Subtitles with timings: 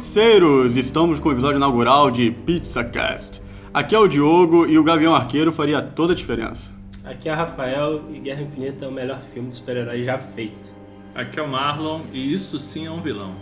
[0.00, 0.76] pizzeiros!
[0.76, 3.42] Estamos com o episódio inaugural de PizzaCast.
[3.72, 6.72] Aqui é o Diogo e o Gavião Arqueiro faria toda a diferença.
[7.04, 10.74] Aqui é o Rafael e Guerra Infinita é o melhor filme de super-herói já feito.
[11.14, 13.34] Aqui é o Marlon e isso sim é um vilão.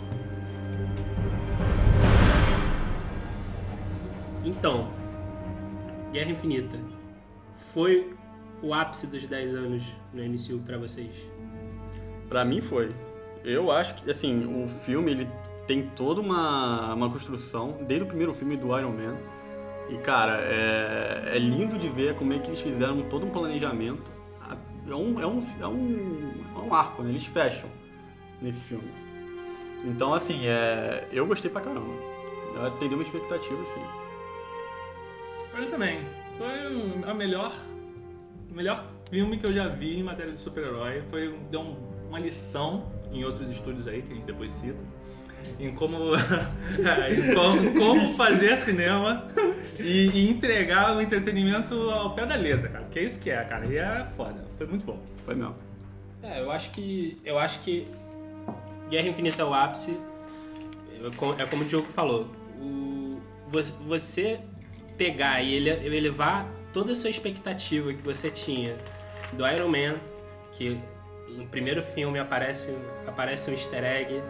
[4.43, 4.89] Então,
[6.11, 6.77] Guerra Infinita
[7.55, 8.13] foi
[8.61, 11.15] o ápice dos 10 anos no MCU pra vocês?
[12.27, 12.91] Pra mim foi.
[13.45, 15.27] Eu acho que, assim, o filme ele
[15.69, 19.15] tem toda uma, uma construção, desde o primeiro filme do Iron Man.
[19.87, 24.11] E, cara, é, é lindo de ver como é que eles fizeram todo um planejamento.
[24.89, 27.11] É um, é um, é um, é um arco, né?
[27.11, 27.69] Eles fecham
[28.41, 28.91] nesse filme.
[29.85, 31.93] Então, assim, é, eu gostei pra caramba.
[32.55, 33.81] Eu atendeu uma expectativa, assim.
[35.55, 35.99] Mim também.
[36.39, 37.53] Foi a melhor,
[38.49, 41.03] o melhor filme que eu já vi em matéria de super-herói.
[41.03, 44.98] Foi deu um- uma lição em outros estúdios aí, que a gente depois cita.
[45.59, 49.25] Em como, em como, como fazer cinema
[49.79, 52.83] e, e entregar o entretenimento ao pé da letra, cara.
[52.85, 53.65] Porque é isso que é, cara.
[53.65, 54.43] E é foda.
[54.57, 54.99] Foi muito bom.
[55.25, 55.55] Foi mesmo.
[56.23, 57.17] É, eu acho que.
[57.25, 57.87] Eu acho que
[58.89, 59.97] Guerra Infinita é o ápice.
[61.01, 62.27] É É como o Diogo falou.
[62.59, 64.39] O, vo- você
[64.97, 68.75] pegar e ele, elevar toda a sua expectativa que você tinha
[69.33, 69.95] do Iron Man,
[70.51, 70.77] que
[71.29, 72.77] no primeiro filme aparece,
[73.07, 74.21] aparece um easter egg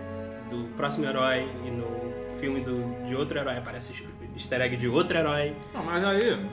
[0.50, 5.18] do próximo herói e no filme do, de outro herói aparece easter egg de outro
[5.18, 5.54] herói.
[5.74, 6.44] Não, mas aí.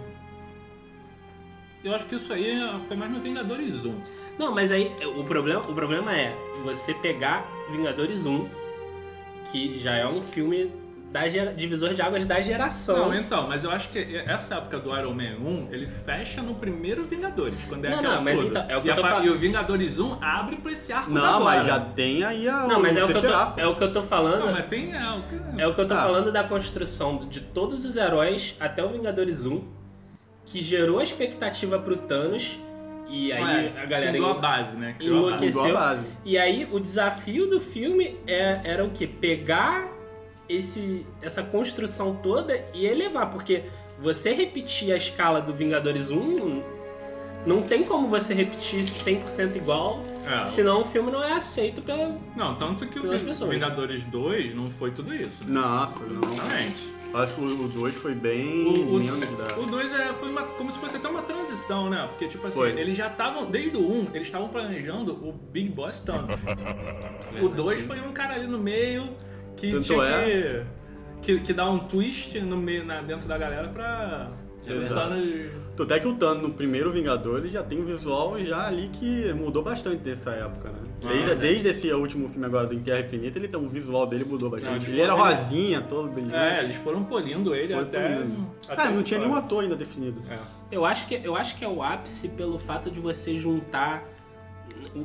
[1.84, 4.02] Eu acho que isso aí foi mais no Vingadores 1.
[4.38, 8.48] Não, mas aí o problema, o problema é você pegar Vingadores 1,
[9.50, 10.72] que já é um filme
[11.18, 13.08] da gera- divisor de águas da geração.
[13.08, 16.54] Não, então, mas eu acho que essa época do Iron Man 1, ele fecha no
[16.54, 18.50] primeiro Vingadores, quando é Não, aquela não, mas toda.
[18.60, 19.24] então, é o que e, eu tô falando.
[19.24, 21.44] e o Vingadores 1 abre pra esse arco Não, agora.
[21.44, 23.84] mas já tem aí a, Não, mas é o, que eu tô, é o que
[23.84, 24.44] eu tô falando.
[24.44, 26.02] Não, mas tem é, o que- É o que eu tô Ah.
[26.02, 29.62] falando da construção de todos os heróis até o Vingadores 1,
[30.44, 32.58] que gerou a expectativa pro Thanos.
[33.08, 34.94] E aí é, a galera fundou a base, né?
[34.98, 35.76] Criou enlouqueceu.
[35.76, 36.02] A base.
[36.24, 39.06] E aí o desafio do filme é- era o quê?
[39.06, 39.86] Pegar
[40.48, 43.64] esse, essa construção toda e elevar, porque
[44.00, 46.62] você repetir a escala do Vingadores 1
[47.46, 52.18] não tem como você repetir 100% igual, É, senão o filme não é aceito pela.
[52.34, 53.50] Não, tanto que o pessoas.
[53.50, 55.44] Vingadores 2 não foi tudo isso.
[55.44, 55.52] né?
[55.60, 56.20] Nossa, não.
[56.32, 56.96] Exatamente.
[57.14, 59.56] Eu Acho que o 2 foi bem O- o- menos da.
[59.58, 62.04] O 2 é, foi uma, como se fosse até uma transição, né?
[62.08, 62.70] Porque, tipo assim, Foi.
[62.78, 66.38] eles já estavam, desde o 1, eles estavam planejando o Big Boss Thanos.
[67.40, 69.08] o 2 foi um cara ali no meio
[69.56, 70.64] que Tanto tinha é.
[71.22, 74.30] que, que, que dar um twist no meio, na, dentro da galera pra.
[74.68, 75.14] Exato.
[75.76, 78.88] Tanto é que o Thanos no primeiro Vingador ele já tem um visual já ali
[78.92, 80.78] que mudou bastante dessa época, né?
[81.04, 81.34] Ah, Desde, né?
[81.36, 84.50] desde esse último filme agora do Em Terra Infinita, ele tem, o visual dele mudou
[84.50, 84.80] Não, bastante.
[84.80, 86.34] tipo, ele era rosinha, todo brilhante.
[86.34, 88.14] É, eles foram polindo ele Foi até.
[88.16, 88.46] polindo.
[88.68, 90.20] até Ah, não tinha nenhum ator ainda definido.
[90.28, 90.38] É.
[90.72, 94.02] Eu acho que, eu acho que é o ápice pelo fato de você juntar.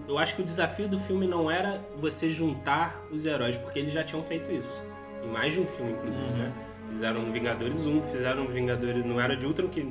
[0.08, 3.94] Eu acho que o desafio do filme não era você juntar os heróis, porque eles
[3.94, 4.90] já tinham feito isso.
[5.24, 6.38] Em mais de um filme, inclusive, Uhum.
[6.38, 6.52] né?
[6.90, 9.88] Fizeram Vingadores 1, fizeram Vingadores no Era de Ultron, que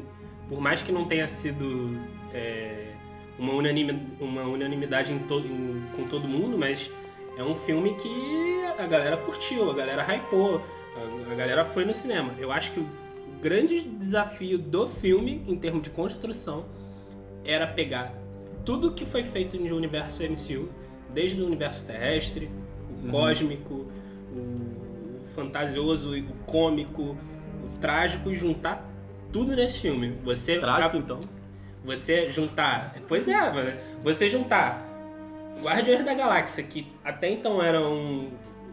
[0.49, 1.97] por mais que não tenha sido
[2.35, 2.93] é,
[3.39, 6.91] uma, unanimi- uma unanimidade em todo, em- com todo mundo, mas
[7.39, 10.61] é um filme que a galera curtiu, a galera hypou,
[11.29, 12.33] a, a galera foi no cinema.
[12.39, 12.87] Eu acho que o
[13.41, 16.67] grande desafio do filme, em termos de construção,
[17.45, 18.13] era pegar
[18.65, 20.69] tudo que foi feito no universo MCU,
[21.13, 22.51] desde o universo terrestre,
[23.05, 23.87] o cósmico,
[24.33, 27.03] o fantasioso, o cômico,
[27.65, 28.89] o trágico e juntar
[29.33, 30.17] tudo nesse filme.
[30.25, 31.21] Você Trágico, então.
[31.85, 32.95] você juntar.
[33.09, 33.73] Pois é, mano.
[34.03, 34.87] Você juntar
[35.63, 38.29] Guardiões da Galáxia, que até então eram.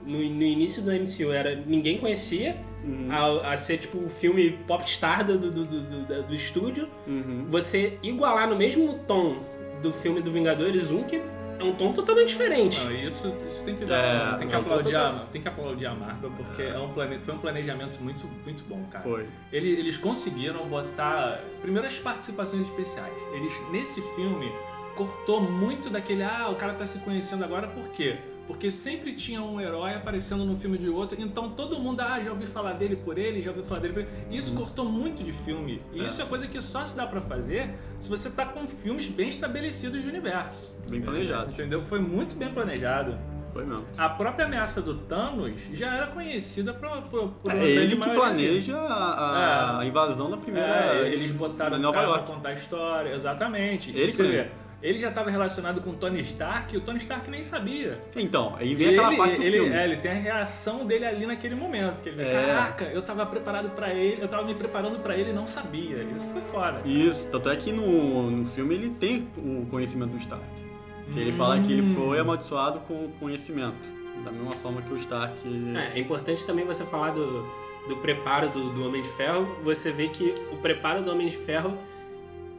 [0.06, 1.56] No, no início do MCU era.
[1.66, 3.08] ninguém conhecia, Uhum.
[3.12, 6.88] a, a ser tipo o filme popstar do, do, do, do, do- do estúdio.
[7.06, 7.46] Uhum.
[7.50, 9.36] Você igualar no mesmo tom
[9.82, 11.22] do filme do Vingadores 1, que
[11.60, 12.84] é um tom totalmente diferente.
[12.84, 14.34] Não, isso, isso tem que dar.
[14.36, 16.78] É, tem, que não, aplaudir tô- tô- a, tem que aplaudir a Marvel, porque é
[16.78, 19.04] um plane, foi um planejamento muito, muito bom, cara.
[19.04, 19.28] Foi.
[19.52, 21.40] Ele- Eles conseguiram botar.
[21.62, 23.14] Primeiro as participações especiais.
[23.34, 24.52] Eles, nesse filme,
[24.96, 26.24] cortou muito daquele.
[26.24, 28.18] Ah, o cara tá se conhecendo agora, por quê?
[28.48, 32.32] Porque sempre tinha um herói aparecendo no filme de outro, então todo mundo, ah, já
[32.32, 34.10] ouvi falar dele por ele, já ouvi falar dele por ele.
[34.38, 35.82] Isso cortou muito de filme.
[35.94, 36.08] E É.
[36.08, 39.28] isso é coisa que só se dá pra fazer se você tá com filmes bem
[39.28, 40.74] estabelecidos de universo.
[40.90, 41.52] Bem planejado.
[41.52, 41.84] Entendeu?
[41.84, 43.18] Foi muito bem planejado.
[43.52, 43.86] Foi mesmo.
[43.98, 48.78] A própria ameaça do Thanos já era conhecida por, por, por É ele que planeja
[48.78, 50.68] a, a invasão da primeira.
[50.68, 52.26] É, eles botaram o Nova cara York.
[52.26, 53.90] pra contar a história, exatamente.
[53.90, 56.98] Ele Você que vê, ele já estava relacionado com o Tony Stark e o Tony
[57.00, 58.00] Stark nem sabia.
[58.16, 59.76] Então, aí vem E aquela ele, parte do ele, filme.
[59.76, 62.02] É, ele tem a reação dele ali naquele momento.
[62.04, 62.32] Que ele vê, É.
[62.48, 66.04] caraca, eu tava preparado pra ele, eu tava me preparando pra ele e não sabia.
[66.16, 66.82] Isso foi foda.
[66.86, 70.46] Isso, tanto é que no, no filme ele tem o conhecimento do Stark.
[71.14, 71.96] Que ele fala que ele Hum.
[71.96, 73.96] foi amaldiçoado com conhecimento.
[74.26, 75.34] Da mesma forma que o Stark.
[75.94, 77.48] É, é importante também você falar do,
[77.88, 79.58] do preparo do, do Homem de Ferro.
[79.64, 81.78] Você vê que o preparo do Homem de Ferro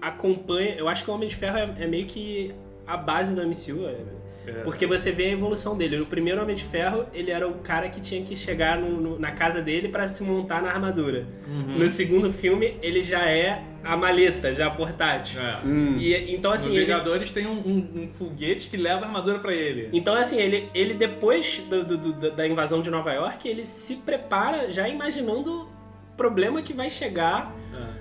[0.01, 0.75] acompanha.
[0.77, 2.55] Eu acho que o Homem de Ferro é, é meio que
[2.87, 3.87] a base do MCU.
[3.87, 4.19] é-
[4.49, 4.53] É.
[4.63, 5.99] Porque você vê a evolução dele.
[5.99, 9.19] No primeiro Homem de Ferro, ele era o cara que tinha que chegar no- no-
[9.19, 11.27] na casa dele pra se montar na armadura.
[11.47, 11.77] Uhum.
[11.81, 15.39] No segundo filme, ele já é a maleta, já portátil.
[15.39, 15.59] É.
[15.67, 19.39] Hum, E, então, assim, ele, Vingadores tem um, um- um foguete que leva a armadura
[19.39, 19.91] pra ele.
[19.93, 23.97] Então, assim, ele, ele depois do- do- do- da invasão de Nova York, ele se
[23.97, 27.98] prepara já imaginando o problema que vai chegar, É.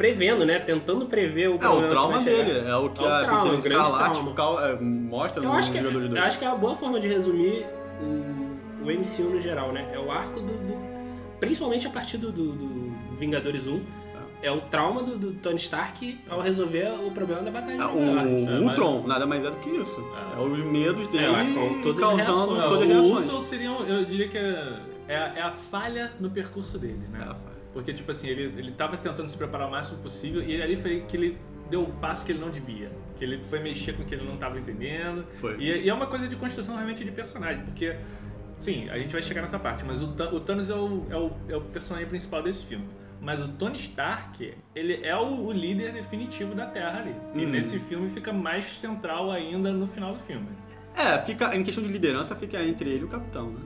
[0.00, 0.58] prevendo, né?
[0.58, 2.52] Tentando prever o é o trauma dele.
[2.66, 4.20] É o que É o a trauma, Feiticeira o Escarlate
[4.64, 6.22] é, mostra Eu no acho, que, Vingadores eu 2.
[6.24, 7.66] acho que é uma boa forma de resumir
[8.02, 9.86] o, o MCU no geral, né?
[9.92, 10.46] É o arco do.
[10.46, 10.90] do-
[11.38, 13.80] principalmente a partir do, do- do Vingadores 1.
[14.42, 17.94] É o trauma do, do Tony Stark ao resolver o problema da batalha É, York.
[17.98, 18.14] o É,
[18.46, 20.02] mas- Ultron nada mais é do que isso.
[20.34, 20.40] É.
[20.40, 22.16] É, os medos dele É, são todas causando
[22.56, 22.62] reações.
[22.62, 23.26] Todas as o reações.
[23.26, 24.76] Ultron seria, eu diria que é,
[25.08, 27.18] é a, é a falha no percurso dele, né?
[27.20, 27.59] É, Rafael.
[27.72, 31.02] Porque, tipo assim, ele, ele tava tentando se preparar o máximo possível e ali foi
[31.08, 31.38] que ele
[31.70, 32.90] deu um passo que ele não devia.
[33.16, 35.24] Que ele foi mexer com o que ele não tava entendendo.
[35.34, 35.56] Foi.
[35.58, 37.94] E, e é uma coisa de construção realmente de personagem, porque,
[38.58, 41.30] sim, a gente vai chegar nessa parte, mas o, o Thanos é o, é, o,
[41.48, 42.88] é o personagem principal desse filme.
[43.20, 47.14] Mas o Tony Stark, ele é o, o líder definitivo da Terra ali.
[47.34, 47.50] E Uhum.
[47.50, 50.48] nesse filme fica mais central ainda no final do filme.
[50.96, 53.60] É, fica, em questão de liderança, fica entre ele e o capitão, né?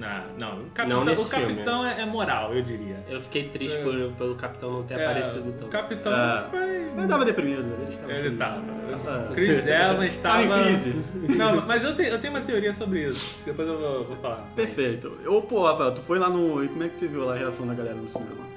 [0.00, 0.62] Não, não.
[0.62, 1.96] O capitão, nesse o capitão né?
[1.98, 3.04] é, é moral, eu diria.
[3.08, 3.82] Eu fiquei triste É.
[3.82, 5.68] por, pelo Capitão não ter É, aparecido O tão.
[5.68, 6.40] capitão É.
[6.50, 6.60] foi.
[6.96, 8.38] Ele tava deprimido, ele estava Ele triste.
[8.38, 8.62] tava.
[9.04, 10.60] Tava- Chris Evans Tava estava.
[10.60, 11.02] em crise.
[11.36, 13.44] Não, mas eu tenho, eu tenho uma teoria sobre isso.
[13.44, 14.48] Depois eu vou, vou falar.
[14.56, 15.18] Perfeito.
[15.26, 16.64] Ô, pô, Rafael, tu foi lá no...
[16.64, 18.48] E como é que você viu lá a reação da galera no cinema?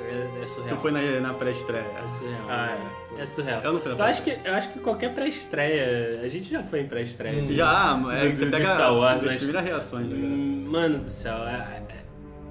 [0.00, 0.68] É, é surreal.
[0.76, 1.86] Tu foi na, na pré-estreia.
[2.02, 2.46] É surreal.
[2.48, 2.76] Ah,
[3.18, 3.62] É surreal.
[3.62, 6.20] Eu não fui na Eu acho, que, eu acho que qualquer pré-estreia.
[6.22, 7.42] A gente já foi em pré-estreia.
[7.42, 7.46] Hum.
[7.54, 10.34] Já, é, você pega Star Wars, as mas- primeiras reações da galera.
[10.76, 11.36] Hum, Mano do céu.
[11.46, 11.82] é-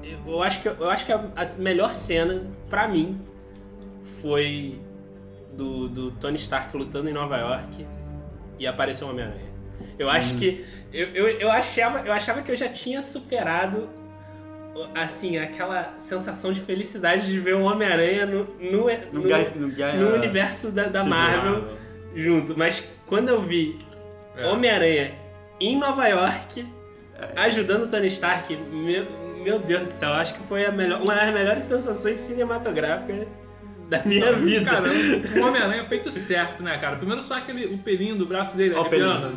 [0.04, 1.22] é- eu acho que, eu acho que a,
[1.60, 3.20] melhor cena, pra mim,
[4.22, 4.80] foi
[5.54, 7.86] do, do Tony Stark lutando em Nova York
[8.60, 9.54] e apareceu o Homem-Aranha.
[9.98, 10.66] Eu acho que.
[10.92, 13.90] Eu, eu, eu, achava, eu achava que eu já tinha superado.
[14.96, 19.28] Assim, aquela sensação de felicidade de ver o Homem-Aranha no, no, No, no-
[19.68, 21.78] no, no universo da, da Marvel
[22.16, 22.58] junto.
[22.58, 23.78] Mas quando eu vi
[24.36, 24.48] É.
[24.48, 25.12] Homem-Aranha
[25.60, 26.66] em Nova York
[27.36, 29.06] ajudando o Tony Stark, meu,
[29.44, 33.28] meu Deus do céu, acho que foi a melhor, uma das melhores sensações cinematográficas
[33.90, 34.72] da minha vida.
[34.72, 36.96] Cara, o Homem-Aranha é feito certo, né, cara?
[36.96, 39.32] Primeiro só aquele o pelinho do braço dele Ó, o arrepiando.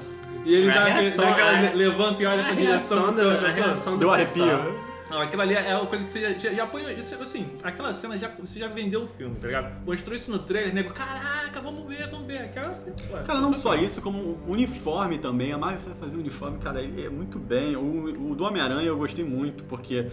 [0.45, 3.41] E ele dá, reação, dá aquela a- levanta e olha a pra reação, direção.
[3.41, 4.86] do, a reação do Deu arrepio.
[5.09, 6.93] Não, aquilo ali é uma coisa que você já, já, já põe.
[6.99, 9.81] Isso, assim, aquela cena já, você já vendeu o filme, tá ligado?
[9.87, 12.39] Mostrou isso no trailer, nego, caraca, vamos ver, vamos ver.
[12.43, 15.53] Aquela cena, pô, Cara, não só isso, como o uniforme também.
[15.53, 17.77] A Marvel sabe fazer uniforme, cara, ele é muito bem.
[17.77, 20.09] O, o do Homem-Aranha eu gostei muito, porque.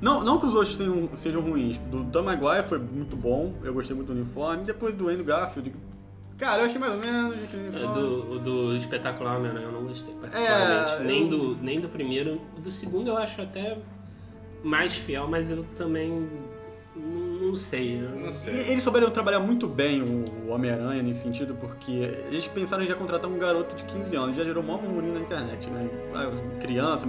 [0.00, 1.76] Não, não que os outros tenham- sejam ruins.
[1.90, 4.62] Do Tom Maguire foi muito bom, eu gostei muito do uniforme.
[4.64, 5.74] Depois do Andrew Garfield,
[6.38, 7.92] cara, eu achei mais ou menos É.
[7.92, 11.02] Do, o do espetacular Homem-Aranha eu não gostei particularmente.
[11.02, 12.40] É, nem, eu- do, nem do primeiro.
[12.56, 13.76] O do segundo eu acho até
[14.62, 16.28] mais fiel, mas eu também
[16.96, 18.00] não, sei.
[18.02, 18.72] eu- Não E sei.
[18.72, 21.92] eles souberam trabalhar muito bem o Homem-Aranha nesse sentido, porque
[22.30, 25.20] eles pensaram em já contratar um garoto de 15 anos, já gerou maior murmurinho na
[25.20, 25.88] internet, né?
[26.14, 27.06] A Criança,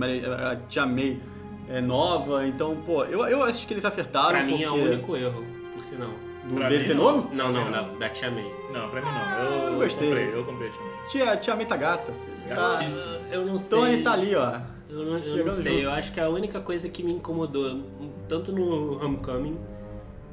[0.52, 1.20] a Tia May
[1.68, 4.56] é nova, então, pô, eu, eu acho que eles acertaram Pra porque...
[4.56, 6.12] mim é o único erro, por sinal.
[6.50, 7.04] Do Pra dele mim, ser não.
[7.04, 7.30] novo?
[7.36, 8.52] Não, não, da, da Tia May.
[8.74, 9.44] Não, pra mim não.
[9.44, 10.08] Eu, Eu gostei.
[10.08, 10.92] comprei, eu comprei também.
[11.08, 12.56] Tia, tia May tá gata, filho.
[12.56, 12.74] Tá...
[12.78, 13.04] Gatíssimo.
[13.32, 13.78] Eu não sei.
[13.80, 14.60] Tony tá ali, ó.
[14.90, 15.84] Eu não, eu não sei, junto.
[15.84, 17.84] eu acho que a única coisa que me incomodou,
[18.28, 19.60] tanto no Homecoming,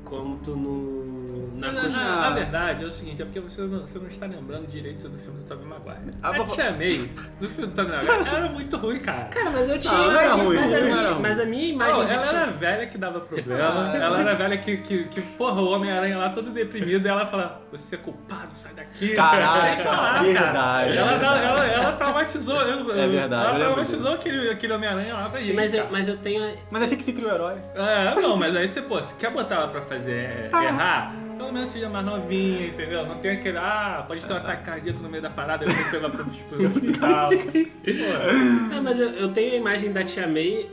[0.05, 1.16] quanto no.
[1.57, 4.27] Na continu- na, na verdade, é o seguinte, é porque você não, você não está
[4.27, 6.15] lembrando direito do filme do Tobey Maguire.
[6.23, 9.25] Ah, a vovó- Tia May, do filme do Tobey Maguire, era muito ruim, cara.
[9.25, 11.23] Cara, mas eu tinha Não, não era imagem, ruim, mas, a minha, era ruim.
[11.23, 14.35] mas a minha imagem Não, ela tia- era velha que dava problema, Ah, ela era
[14.35, 17.99] velha que, que, que porra, o Homem-Aranha lá todo deprimido, e ela fala, você é
[17.99, 19.15] culpado, sai daqui.
[19.15, 20.23] Caraca, Sei lá, cara.
[20.23, 20.97] verdade.
[20.99, 25.41] Ela, ela, ela, ela traumatizou, eu- É verdade, ela traumatizou aquele, aquele Homem-Aranha lá pra
[25.41, 25.93] gente, Mas eu, cara.
[25.93, 26.55] mas eu tenho.
[26.71, 27.57] Mas é assim que se cria o herói.
[27.75, 31.53] É, não, mas aí você, pô, se quer botar ela pra fazer é, errar, pelo
[31.53, 33.07] menos seja mais novinha, entendeu?
[33.07, 35.91] Não tem aquele, ah, pode ter um ataque cardíaco no meio da parada, eu vou
[35.91, 37.33] pegar pro pro hospital.
[37.33, 40.69] É, mas eu, eu tenho a imagem da Tia May.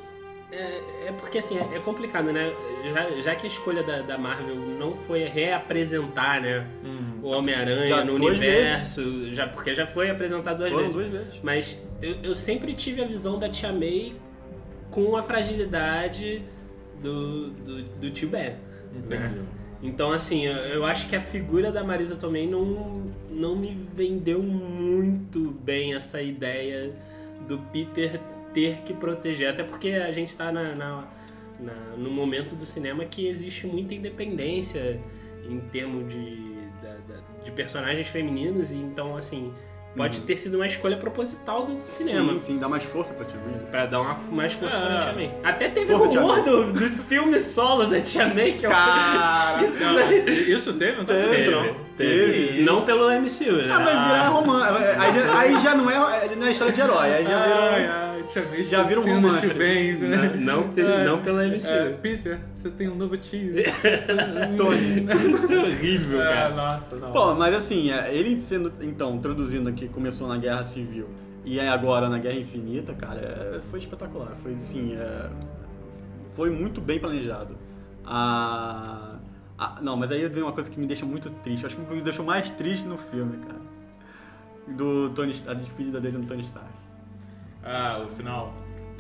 [0.51, 2.53] É, é porque assim, é, é complicado, né?
[2.93, 6.67] Já, já que a escolha da, da Marvel não foi reapresentar, né?
[7.23, 10.95] o Homem-Aranha no universo, já, porque já foi apresentado duas Foram vezes.
[10.95, 11.39] duas vezes.
[11.41, 14.13] Mas eu, eu sempre tive a visão da Tia May
[14.91, 16.43] com a fragilidade
[17.01, 18.55] do, do, do tio Ben.
[19.09, 19.45] Né?
[19.83, 25.51] Então, assim, eu, acho que a figura da Marisa Tomei não, não me vendeu muito
[25.51, 26.93] bem essa ideia
[27.49, 28.17] do Peter
[28.53, 29.49] ter que proteger.
[29.49, 31.07] Até porque a gente tá na, na,
[31.59, 34.97] na- no momento do cinema que existe muita independência
[35.49, 36.55] em termos de,
[37.43, 38.71] de personagens femininos.
[38.71, 39.53] E então, assim,
[39.95, 42.33] pode ter sido uma escolha proposital do cinema.
[42.33, 43.53] Sim, sim, dá mais força pra Tia May.
[43.55, 43.59] né?
[43.69, 44.85] Pra dar uma, mais força Ah.
[44.87, 45.31] pra Tia May.
[45.43, 49.61] Até teve Força, Tia rumor do, do filme solo da Tia May, que eu Cara,
[49.63, 50.97] Isso daí- isso teve?
[50.97, 51.51] Não tá Teve.
[51.51, 51.61] não.
[51.63, 52.47] Teve, Teve.
[52.47, 52.61] teve.
[52.63, 53.71] Não pelo MCU, né?
[53.73, 54.83] Ah, vai virar romance.
[54.99, 57.63] Aí já, aí já não, é, não é história de herói, aí já Ai, virou.
[57.69, 58.12] ai,
[58.69, 59.47] Já vira um romance.
[59.47, 60.33] Não, né?
[60.39, 61.05] não, pe- É.
[61.05, 61.69] não pela MCU.
[61.69, 63.53] É, Peter, você tem um novo tio.
[64.57, 65.05] Tony.
[65.29, 66.55] Isso é horrível, É, cara.
[66.55, 67.11] nossa, não.
[67.11, 71.07] Pô, mas assim, ele sendo, então, introduzindo aqui, começou na Guerra Civil
[71.45, 74.31] e aí agora na Guerra Infinita, cara, foi espetacular.
[74.41, 75.29] Foi assim, é,
[76.35, 77.57] foi muito bem planejado.
[78.05, 79.15] A,
[79.57, 81.63] a- não, mas aí vem uma coisa que me deixa muito triste.
[81.63, 83.61] Eu acho que me deixou mais triste no filme, cara.
[84.77, 86.69] Do Tony, a despedida dele no Tony Stark.
[87.63, 88.53] Ah, o final.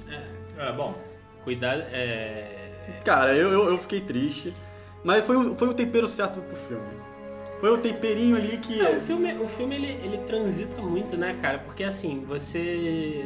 [0.09, 0.95] É, É, bom.
[1.43, 2.71] cuidado, é...
[3.05, 4.53] Cara, eu, eu, eu fiquei triste.
[5.03, 6.87] Mas foi, o- foi o tempero certo pro filme.
[7.59, 8.77] Foi o temperinho ali que.
[8.77, 11.59] Não, o filme, o filme ele, ele transita muito, né, cara?
[11.59, 13.25] Porque assim, você.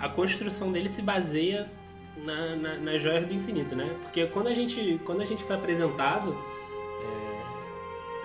[0.00, 1.70] A, a construção dele se baseia
[2.24, 3.88] na, na, nas joias do infinito, né?
[4.02, 6.36] Porque quando a gente, quando a gente foi apresentado,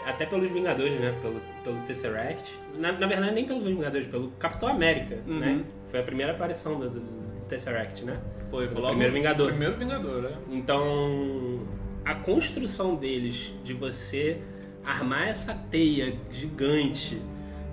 [0.05, 1.15] é, até pelos Vingadores, né?
[1.21, 5.39] Pelo, pelo Tesseract, na, na verdade nem pelos Vingadores, pelo Capitão América, Uhum.
[5.39, 5.63] né?
[5.91, 8.17] Foi a primeira aparição do, do, do Tesseract, né?
[8.49, 9.47] Foi, foi O logo primeiro Vingador.
[9.49, 10.31] Primeiro Vingador, né?
[10.49, 11.59] Então,
[12.05, 14.39] a construção deles de você
[14.85, 17.21] armar essa teia gigante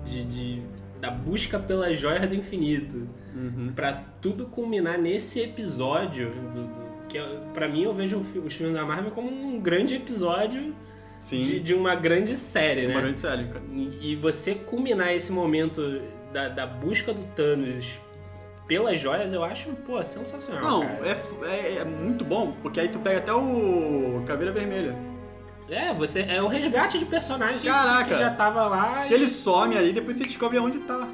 [0.05, 0.61] de, de-
[0.99, 3.67] da busca pelas joias do infinito Uhum.
[3.75, 8.75] pra tudo culminar nesse episódio do, do- que é- pra mim eu vejo os filmes
[8.75, 10.75] da Marvel como um grande episódio
[11.19, 11.39] Sim.
[11.41, 12.93] de, de uma grande série, né?
[12.95, 13.63] Uma grande série, cara.
[13.71, 16.01] E e você culminar esse momento
[16.33, 17.99] da, da busca do Thanos
[18.69, 20.61] pelas joias, eu acho, pô, sensacional.
[20.61, 21.17] Não, é,
[21.51, 24.95] é, é muito bom, porque aí tu pega até o Caveira Vermelha.
[25.67, 28.05] É, você é o resgate de personagem Caraca.
[28.05, 29.01] que já tava lá.
[29.01, 31.07] Que ele some ali, depois você descobre onde tá.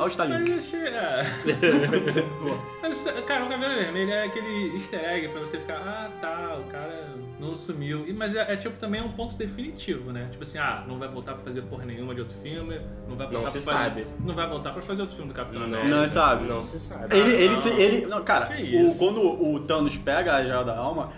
[0.00, 0.38] Olha o Stalin.
[0.40, 0.80] Mas achei.
[0.88, 1.22] É.
[2.82, 6.64] Mas, cara, o cabelo vermelho é aquele easter egg pra você ficar, ah tá, o
[6.70, 8.06] cara não sumiu.
[8.08, 10.28] E, mas é, é, tipo também é um ponto definitivo, né?
[10.30, 13.26] Tipo assim, ah, não vai voltar pra fazer porra nenhuma de outro filme, não vai
[13.26, 14.06] voltar Não pra se fazer, sabe.
[14.24, 15.96] Não vai voltar pra fazer outro filme do Capitão Não, América.
[15.96, 16.48] Não se sabe.
[16.48, 17.16] Não se sabe.
[17.16, 17.60] Ele, ele, não.
[17.60, 18.48] se- ele, não, cara,
[18.86, 21.10] o- quando o Thanos pega a joia da alma,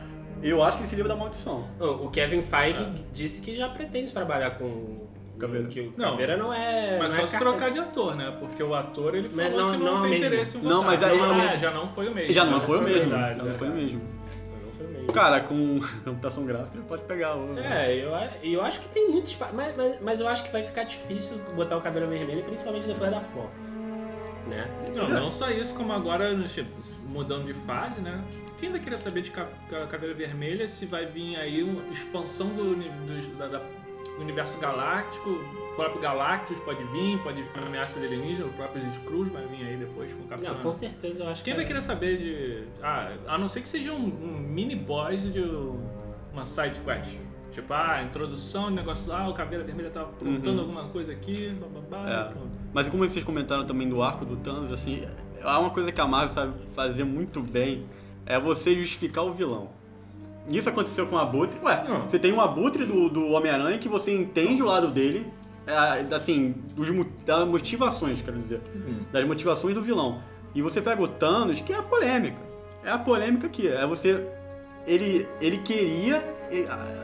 [0.42, 1.64] eu acho que ele se livra da maldição.
[1.80, 2.92] O Kevin Feige Ah.
[3.12, 5.06] disse que já pretende trabalhar com
[5.42, 5.68] Caveira.
[5.68, 6.10] Que o Não.
[6.12, 6.98] Caveira não é.
[6.98, 8.36] Mas não só é se carta- trocar de ator, né?
[8.40, 10.26] Porque o ator ele Mas falou não- que não, não é tem mesmo.
[10.34, 10.62] interesse em.
[10.62, 12.32] Não, mas aí- não, ah, já não foi o mesmo.
[12.32, 13.10] Já não foi o mesmo.
[13.10, 14.00] Já não foi o mesmo.
[14.64, 15.12] Não foi mesmo.
[15.12, 17.58] Cara, com computação gráfica ele pode pegar o.
[17.58, 18.12] É, eu,
[18.52, 19.52] eu acho que tem muito espaço.
[19.54, 23.10] Mas, mas, mas eu acho que vai ficar difícil botar o cabelo vermelho, principalmente depois
[23.10, 23.76] da Fox.
[24.46, 24.68] Né?
[24.96, 26.68] Não, não só isso, como agora, tipo,
[27.06, 28.20] mudando de fase, né?
[28.58, 32.48] Quem vai querer saber de Ca- Ca- Caveira Vermelha se vai vir aí uma expansão
[32.48, 33.62] do, do- da- da-
[34.20, 38.86] universo galáctico, o próprio Galactus pode vir, pode vir uma ameaça de alienígena, o próprio
[38.88, 40.54] Skrulls vai vir aí depois com o Capitão.
[40.54, 41.56] Não, com certeza eu acho Quem que.
[41.58, 42.64] vai querer saber de.
[42.82, 45.40] Ah, a não ser que seja um, um mini boss de
[46.32, 47.18] uma side quest.
[47.50, 50.60] Tipo, ah, introdução, negócio lá, o Caveira Vermelha tá aprontando Uhum.
[50.60, 52.32] alguma coisa aqui, bababá, É.
[52.72, 55.06] Mas como vocês comentaram também do arco do Thanos, assim,
[55.42, 57.84] há uma coisa que a Marvel sabe fazer muito bem,
[58.24, 59.68] é você justificar o vilão.
[60.48, 61.58] Isso aconteceu com o Abutre.
[61.62, 62.02] Ué, Não.
[62.08, 65.26] você tem um Abutre do, do Homem-Aranha que você entende o lado dele,
[65.66, 66.88] é, assim, dos,
[67.24, 68.60] das motivações, quero dizer.
[68.74, 69.02] Uhum.
[69.12, 70.20] Das motivações do vilão.
[70.54, 72.40] E você pega o Thanos, que é a polêmica.
[72.84, 73.68] É a polêmica aqui.
[73.68, 74.26] É você.
[74.86, 76.22] Ele, ele queria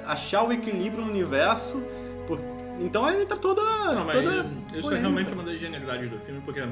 [0.06, 1.80] achar o equilíbrio no universo.
[2.26, 2.40] por-
[2.80, 3.62] então aí entra toda.
[3.94, 4.96] Não, mas toda isso é polêmica.
[5.00, 6.62] realmente uma das genialidades do filme, porque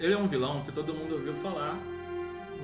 [0.00, 1.78] ele é um vilão que todo mundo ouviu falar,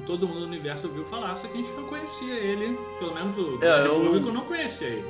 [0.02, 3.36] todo mundo no universo ouviu falar, só que a gente não conhecia ele, pelo menos
[3.38, 5.04] o É, eu público não conhecia ele.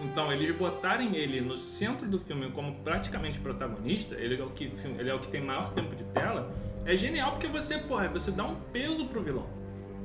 [0.00, 4.70] Então, eles botarem ele no centro do filme como praticamente protagonista, ele é o que,
[4.98, 6.54] ele é o que tem maior tempo de tela,
[6.84, 9.46] é genial porque você, porra, você dá um peso pro vilão.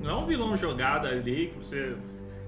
[0.02, 1.96] Não é um vilão jogado ali que você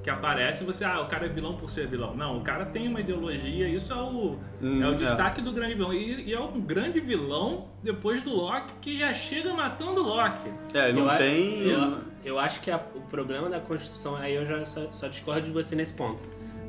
[0.05, 2.15] que aparece e você, ah, o cara é vilão por ser vilão.
[2.15, 4.97] Não, o cara tem uma ideologia, isso é o, Hum, é o é.
[4.97, 5.91] destaque do grande vilão.
[5.91, 10.47] E, e é um grande vilão depois do Loki que já chega matando o Loki.
[10.75, 11.67] É, não Eu tem.
[11.69, 15.41] Eu, eu acho que a- o problema da construção, aí eu já só, só discordo
[15.47, 16.23] de você nesse ponto.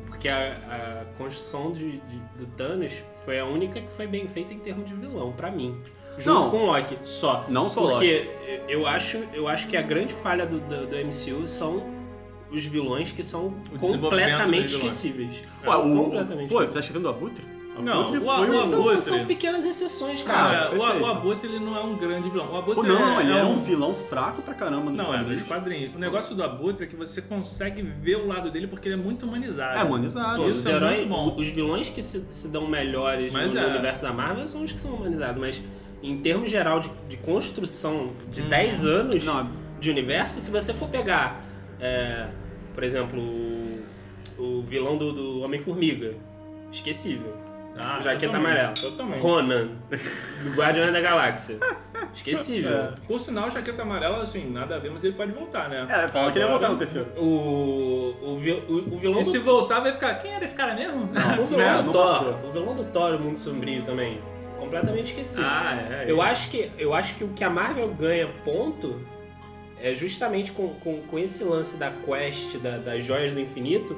[0.07, 4.55] Porque a, a construção de, de- do Thanos foi a única que foi bem feita
[4.55, 5.79] em termos de vilão, pra mim.
[6.17, 6.51] Junto Não.
[6.51, 7.45] com o Loki, só.
[7.51, 8.31] Não só Porque
[8.67, 11.95] eu acho, eu acho que a grande falha do, do, do MCU são
[12.51, 15.31] os vilões que são completamente esquecíveis.
[15.37, 17.45] Ué, São o, completamente pô, você tá esquecendo do Abutre?
[17.79, 19.01] Não, Abutre o- foi o Mas são, Abutre.
[19.03, 20.79] são pequenas exceções, Cara, cara.
[20.79, 22.51] Cara, o, o Abutre ele não é um grande vilão.
[22.51, 24.97] O Abutre Pô, não, não, é, ele é era um vilão fraco pra caramba nos
[24.99, 25.41] Não, é quadrinhos.
[25.41, 25.95] nos quadrinhos.
[25.95, 29.03] O negócio do Abutre é que você consegue ver o lado dele porque ele é
[29.03, 29.79] muito humanizado.
[29.79, 30.43] É, humanizado.
[30.43, 31.37] Pô, Isso os é heróis, muito bom.
[31.39, 33.67] os vilões que se, se dão melhores Mas no, é.
[33.67, 35.61] universo da Marvel são os que são humanizados, mas
[36.03, 38.49] em termos geral de, de construção de Uhum.
[38.49, 41.43] 10 anos Não, de universo, se você for pegar,
[41.81, 42.27] é,
[42.75, 43.83] por exemplo, o,
[44.39, 46.15] o vilão do, do Homem-Formiga,
[46.71, 47.35] esquecível.
[47.79, 48.73] Ah, Jaqueta amarela.
[48.73, 49.21] Totalmente.
[49.21, 51.59] Ronan, do Guardiões da Galáxia.
[52.15, 52.75] Esquecível.
[52.75, 52.95] É.
[53.07, 55.87] Por sinal, Jaqueta Amarela, assim, nada a ver, mas ele pode voltar, né?
[55.89, 57.07] É, fala que ele ia voltar no terceiro.
[57.19, 60.75] O, o, o, o vilão E do se voltar, vai ficar, quem era esse cara
[60.75, 61.11] mesmo?
[61.39, 62.47] O vilão do não Thor, mostrou.
[62.47, 64.23] o vilão do Thor, o Mundo Sombrio também,
[64.59, 65.45] completamente esquecido.
[65.45, 66.05] Ah, é.
[66.11, 68.99] eu, acho que, eu acho que o que a Marvel ganha ponto
[69.81, 73.97] é justamente com, com, com esse lance da quest, da- das joias do infinito,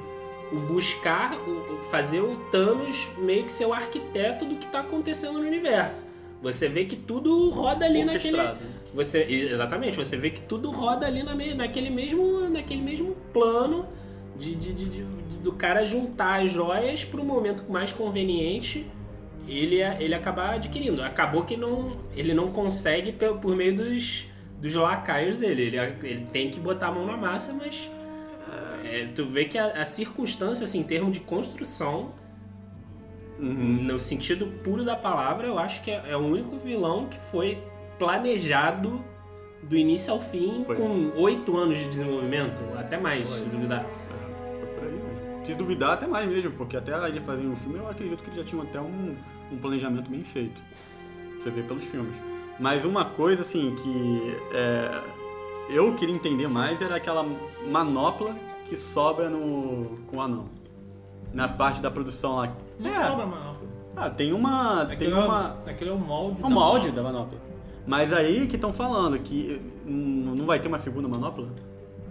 [0.51, 5.39] o buscar, o, fazer o Thanos meio que ser o arquiteto do que tá acontecendo
[5.39, 6.07] no universo.
[6.41, 8.37] Você vê que tudo roda ali naquele,
[8.93, 13.85] você, exatamente, você vê que tudo roda ali na naquele, mesmo, naquele mesmo plano
[14.37, 15.03] de, de- de- de-
[15.43, 18.85] do cara juntar as joias para o momento mais conveniente
[19.47, 21.01] ele, ele acabar adquirindo.
[21.01, 24.25] Acabou que não, ele não consegue pe- por meio dos,
[24.59, 25.63] dos lacaios dele.
[25.63, 27.89] Ele, ele tem que botar a mão na massa, mas
[28.83, 32.11] é, tu vê que a, a circunstância, assim, em termos de construção,
[33.39, 33.83] Uhum.
[33.83, 37.57] no sentido puro da palavra, eu acho que é, é o único vilão que foi
[37.97, 39.01] planejado
[39.63, 40.75] do início ao fim Foi.
[40.75, 43.85] com oito anos de desenvolvimento, até mais, se duvidar.
[43.85, 45.45] É, Foi por aí mesmo.
[45.45, 48.39] Se duvidar, até mais mesmo, porque até ele fazer um filme, eu acredito que eles
[48.39, 49.15] já tinham até um,
[49.53, 50.61] um planejamento bem feito.
[51.39, 52.17] Você vê pelos filmes.
[52.59, 55.01] Mas uma coisa, assim, que é,
[55.69, 57.25] eu queria entender mais era aquela
[57.69, 60.45] manopla que sobra no, com o anão.
[61.33, 62.53] Na parte da produção lá.
[62.79, 63.55] Não É, sobra, mano.
[63.95, 64.85] ah, tem uma...
[64.85, 65.57] Tem Aquele, uma...
[65.65, 66.41] é, aquele é o molde.
[66.41, 67.39] É um molde da manopla.
[67.87, 71.47] Mas aí que estão falando que hum, não vai ter uma segunda manopla?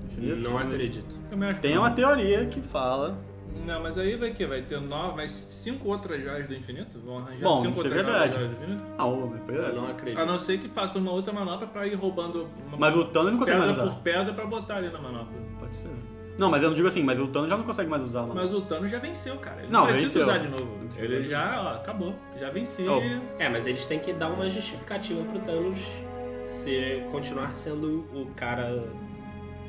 [0.06, 0.50] Infinito?
[0.50, 1.14] Não acredito.
[1.60, 3.18] Tem uma teoria que fala.
[3.66, 4.46] Não, mas aí vai o quê?
[4.46, 6.98] Vai ter nove, mais cinco outras joias do infinito?
[7.04, 8.34] Vão arranjar Bom, cinco isso é outras verdade.
[8.34, 8.84] joias do infinito?
[8.98, 9.04] Ah,
[9.46, 9.68] pois é.
[9.68, 10.20] Eu não acredito.
[10.20, 13.32] A não ser que faça uma outra manopla pra ir roubando uma Mas o Thanos
[13.32, 13.94] não consegue pedra mais usar.
[13.96, 15.40] por pedra pra botar ali na manopla.
[15.58, 15.90] Pode ser.
[16.38, 18.42] Não, mas eu não digo assim, mas o Thanos já não consegue mais usar manopla.
[18.42, 19.60] Mas o Thanos já venceu, cara.
[19.62, 20.22] Ele Não, não, precisa venceu.
[20.28, 20.76] usar de novo.
[20.78, 21.28] Não precisa Ele usar.
[21.28, 22.14] já, ó, acabou.
[22.38, 22.92] Já venceu.
[22.92, 23.42] Oh.
[23.42, 26.00] É, mas eles têm que dar uma justificativa pro Thanos
[26.46, 28.84] ser, continuar sendo o cara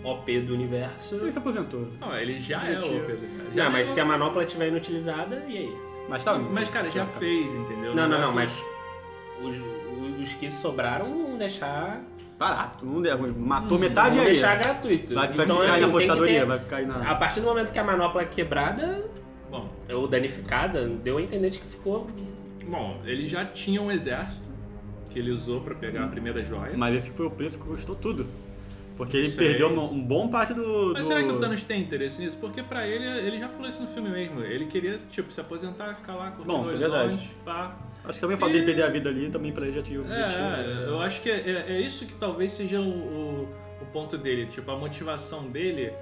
[0.03, 1.15] OP do universo.
[1.15, 1.88] Ele se aposentou.
[1.99, 3.05] Não, ele já é o Retiro.
[3.05, 3.49] Pedro, cara.
[3.53, 5.77] Já, Já mas nem- se a manopla estiver inutilizada, e aí?
[6.07, 6.35] Mas tá.
[6.38, 7.12] Mas, cara, já tá.
[7.12, 7.93] fez, entendeu?
[7.95, 8.63] Não, não, não, mas
[9.43, 9.55] os,
[10.21, 12.01] os que sobraram vão deixar.
[12.38, 12.85] Barato.
[12.85, 14.31] Não deu, matou Hum, metade vão aí.
[14.31, 15.13] deixar gratuito.
[15.13, 17.12] Vai, vai então, ficar aí assim, na tem que apostadoria, ter- vai ficar aí na.
[17.12, 19.05] A partir do momento que a manopla é quebrada
[19.51, 22.07] Bom, ou danificada, deu a entender de que ficou.
[22.65, 24.47] bom, ele já tinha um exército
[25.09, 26.73] que ele usou pra pegar a primeira joia.
[26.77, 28.25] Mas esse foi o preço que custou tudo.
[28.99, 29.47] Porque ele Sei.
[29.47, 30.91] perdeu um, um bom parte do.
[30.93, 32.35] Mas do- será que o Thanos tem interesse nisso?
[32.35, 34.41] Porque pra ele, ele já falou isso no filme mesmo.
[34.43, 37.29] Ele queria, tipo, se aposentar, ficar lá curtindo Bom, isso é verdade.
[37.45, 37.77] pá.
[38.03, 40.01] Acho que também o fato dele perder a vida ali também pra ele já tinha
[40.01, 40.41] o objetivo.
[40.41, 43.49] É, eu acho que é, é- é isso que talvez seja o, o,
[43.81, 44.47] o ponto dele.
[44.47, 45.93] Tipo, a motivação dele,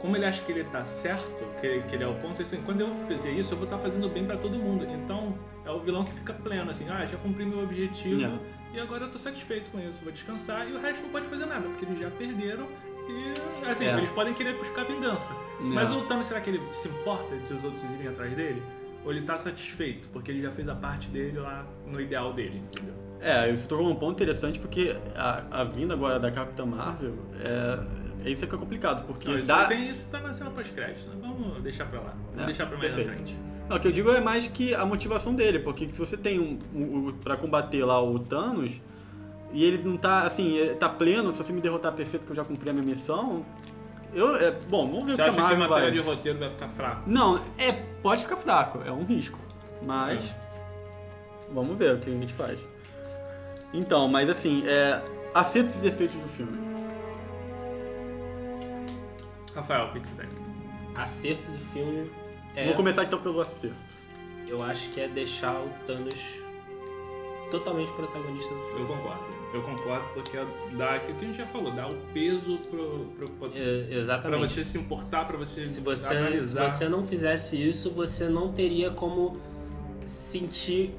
[0.00, 1.26] como ele acha que ele tá certo,
[1.60, 4.08] que, que ele é o ponto, assim, quando eu fizer isso, eu vou estar fazendo
[4.08, 4.86] bem pra todo mundo.
[4.88, 8.30] Então, é o vilão que fica pleno, assim, ah, já cumpri meu objetivo É.
[8.74, 10.68] e agora eu tô satisfeito com isso, vou descansar.
[10.68, 12.66] E o resto não pode fazer nada, porque eles já perderam
[13.08, 13.30] e,
[13.70, 13.96] assim, É.
[13.98, 15.30] eles podem querer buscar vingança.
[15.60, 18.62] Mas o Thanos, será que ele se importa de os outros irem atrás dele?
[19.04, 22.58] Ou ele tá satisfeito, porque ele já fez a parte dele lá no ideal dele,
[22.58, 22.94] entendeu?
[23.20, 28.26] É, isso tocou um ponto interessante porque a, a vinda agora da Capitã Marvel é,
[28.26, 29.66] é isso que é complicado, porque Não, isso, dá.
[29.66, 31.16] tem, isso tá na cena pós-crédito, né?
[31.20, 32.14] Vamos deixar pra lá.
[32.32, 33.10] Vamos É, deixar pra mais perfeito.
[33.22, 33.38] na frente.
[33.68, 36.38] Não, o que eu digo é mais que a motivação dele, porque se você tem
[36.38, 38.80] um, um, um para combater lá o Thanos
[39.52, 42.36] e ele não tá assim, é- tá pleno, se você me derrotar perfeito que eu
[42.36, 43.44] já cumpri a minha missão,
[44.14, 45.92] eu é, bom, vamos ver o Você que a acha que a Marvel matéria vai.
[45.92, 47.02] de roteiro vai ficar fraca?
[47.06, 49.38] Não, é pode ficar fraco, é um risco,
[49.82, 50.22] mas
[51.52, 52.58] vamos ver o que a gente faz.
[53.74, 55.02] Então, mas assim, é
[55.34, 56.56] acertos e efeitos do filme.
[59.54, 60.28] Rafael, o que que você tem?
[60.94, 62.10] Acerto do filme
[62.56, 62.64] é.
[62.66, 63.76] Vou começar então pelo acerto.
[64.48, 66.14] Eu acho que é deixar o Thanos
[67.50, 68.80] totalmente protagonista do filme.
[68.80, 69.36] Eu concordo.
[69.54, 70.36] Eu concordo, porque
[70.76, 73.96] dá aquilo que a gente já falou, dá o peso pro, pro, pro É, pra
[73.96, 74.52] exatamente.
[74.52, 76.68] você se importar, pra você, Se você, se analisar.
[76.68, 79.34] você não fizesse isso, você não teria como
[80.04, 80.94] sentir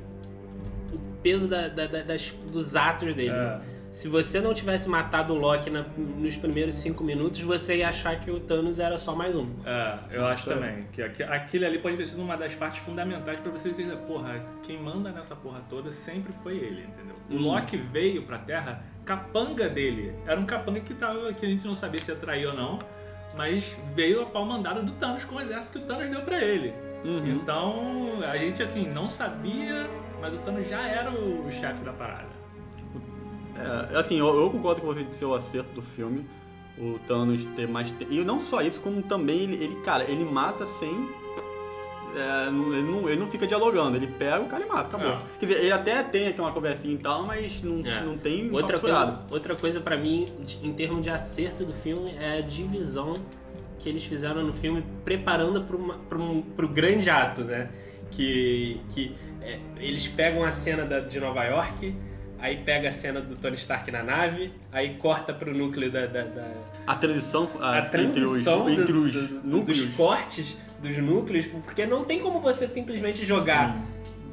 [0.94, 3.30] o peso da- da- da- das- dos atos dele.
[3.30, 3.60] É.
[3.98, 8.20] Se você não tivesse matado o Loki na- nos primeiros cinco minutos, você ia achar
[8.20, 9.48] que o Thanos era só mais um.
[9.66, 10.86] É, eu acho também.
[10.94, 14.40] Que aqu- aquilo ali pode ter sido uma das partes fundamentais pra você dizer, porra,
[14.62, 17.16] quem manda nessa porra toda sempre foi ele, entendeu?
[17.28, 17.42] O Uhum.
[17.56, 20.14] Loki veio pra Terra, capanga dele.
[20.28, 22.78] Era um capanga que, tava, que a gente não sabia se ia trair ou não,
[23.36, 26.40] mas veio a pau mandada do Thanos com o exército que o Thanos deu pra
[26.40, 26.72] ele.
[27.04, 27.28] Uhum.
[27.30, 29.88] Então, a gente assim, não sabia,
[30.22, 32.27] mas o Thanos já era o chefe da parada.
[33.94, 36.26] É, assim, eu, eu concordo com você de ser o acerto do filme.
[36.78, 37.90] O Thanos ter mais.
[37.92, 41.10] te- E não só isso, como também ele, ele cara, ele mata sem.
[42.16, 45.14] é, ele, não, ele não fica dialogando, ele pega o cara e mata, acabou.
[45.14, 45.20] É.
[45.40, 48.02] Quer dizer, ele até tem aqui uma conversinha e tal, mas não, É.
[48.04, 50.26] não tem Outra coisa, outra coisa para mim,
[50.64, 53.14] em termos de acerto do filme, é a divisão
[53.80, 55.62] que eles fizeram no filme, preparando
[56.08, 57.70] para um, pro grande ato, né?
[58.12, 61.94] Que, que é, eles pegam a cena da- de Nova York,
[62.40, 66.24] aí pega a cena do Tony Stark na nave, aí corta pro núcleo da- da-
[66.24, 66.52] da,
[66.86, 69.86] A transição, a a, transição entre os, do- entre os núcleos.
[69.86, 73.76] dos cortes dos núcleos, porque não tem como você simplesmente jogar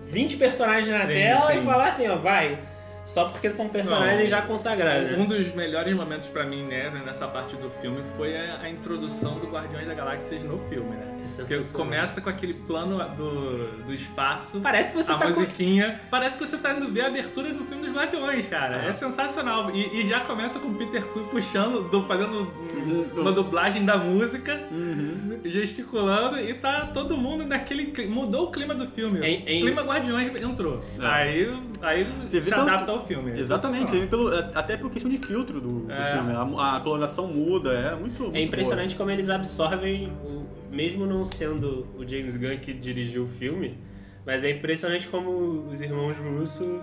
[0.03, 1.59] 20 personagens na Sim, tela sim.
[1.61, 2.59] e falar assim, ó, vai.
[3.07, 4.27] Só porque são personagens Não.
[4.29, 5.11] já consagrados.
[5.11, 5.19] né?
[5.19, 9.39] Um dos melhores momentos pra mim, né, nessa parte do filme foi a, a introdução
[9.39, 11.14] do Guardiões da Galáxia no filme, né?
[11.25, 11.73] É Que sensacional.
[11.87, 15.41] começa com aquele plano do, do espaço, Parece que você a tá com...
[15.41, 16.01] musiquinha.
[16.11, 18.83] Parece que você tá indo ver a abertura do filme dos Guardiões, cara.
[18.83, 18.87] Ah.
[18.89, 19.71] É sensacional.
[19.75, 23.07] E, e já começa com o Peter Quill puxando, do- fazendo Uhum.
[23.17, 25.39] uma dublagem da música, Uhum.
[25.45, 27.93] gesticulando, e tá todo mundo naquele.
[28.09, 29.21] Mudou o clima do filme.
[29.21, 30.83] Em- em- O clima Guardiões entrou.
[31.01, 31.07] É.
[31.07, 33.33] Aí, aí Você se adapta ao filme.
[33.33, 36.13] É Exatamente, você vê pelo, até por questão de filtro do, do É.
[36.13, 36.33] filme.
[36.59, 38.23] A, a coloração muda, é muito.
[38.25, 43.23] muito É impressionante como eles absorvem, o- mesmo não sendo o James Gunn que dirigiu
[43.23, 43.79] o filme,
[44.27, 46.81] mas é impressionante como os irmãos Russo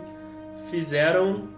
[0.70, 1.50] fizeram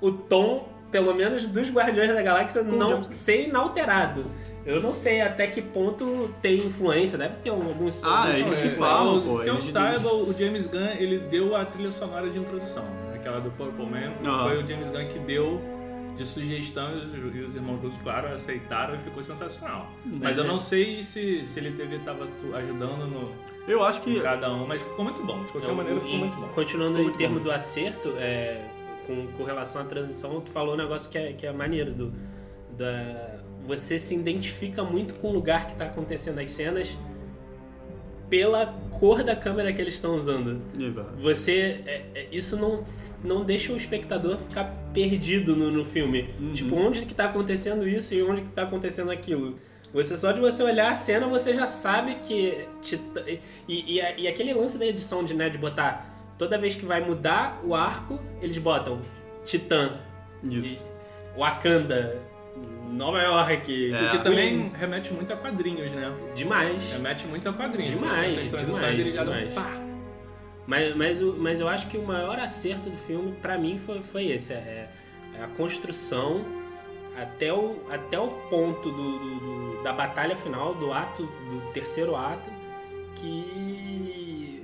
[0.00, 4.24] o tom, pelo menos dos Guardiões da Galáxia, Com não ser inalterado.
[4.64, 8.02] Eu não sei até que ponto tem influência, deve ter alguns.
[8.02, 9.38] Ah, alguns eles se falam, pô.
[9.40, 12.84] Que eu saiba, o James Gunn, ele deu a trilha sonora de introdução.
[13.14, 14.12] Aquela do Purple Man.
[14.26, 14.48] Aham.
[14.48, 15.60] Foi o James Gunn que deu
[16.16, 19.90] de sugestão e os, e os irmãos Russo, claro, aceitaram e ficou sensacional.
[20.04, 23.28] Mas, Mas eu é- não sei se, se ele teve, tava ajudando no,
[23.66, 24.20] Eu acho que.
[24.20, 25.42] cada um, mas ficou muito bom.
[25.44, 26.48] De qualquer Eu- maneira, ficou muito bom.
[26.48, 28.62] Continuando Ficou em termos do acerto, é,
[29.06, 31.92] com, com relação à transição, tu falou um negócio que é, que é maneiro.
[31.92, 32.12] Do,
[32.76, 36.96] da, você se identifica muito com o lugar que está acontecendo as cenas
[38.28, 40.60] pela cor da câmera que eles estão usando.
[40.78, 41.10] Exato.
[41.18, 41.82] Você.
[41.86, 42.82] é- é- isso não,
[43.22, 46.28] não deixa o espectador ficar perdido no, no filme.
[46.40, 46.52] Uhum.
[46.52, 49.56] Tipo, onde que tá acontecendo isso e onde que tá acontecendo aquilo.
[49.92, 52.66] Você só de você olhar a cena, você já sabe que.
[52.82, 53.22] Titã-
[53.68, 56.12] E, e, e aquele lance da edição de, né, de botar.
[56.36, 59.00] Toda vez que vai mudar o arco, eles botam
[59.44, 59.98] Titã,
[60.42, 60.84] Isso.
[61.38, 62.18] Wakanda,
[62.90, 63.92] Nova York.
[63.92, 63.98] É.
[63.98, 66.12] Porque também remete muito a quadrinhos, né?
[66.34, 66.92] Demais.
[66.92, 67.92] Remete muito a quadrinhos.
[67.92, 69.54] Demais, demais, demais.
[69.54, 69.70] pá.
[70.66, 74.00] Mas, mas, o- mas eu acho que o maior acerto do filme, pra mim, foi,
[74.02, 74.54] foi esse.
[74.54, 74.88] É,
[75.38, 76.44] é a construção
[77.20, 79.40] até o, até o ponto do, do-
[79.76, 82.50] do- da batalha final, do ato, do terceiro ato,
[83.16, 84.62] que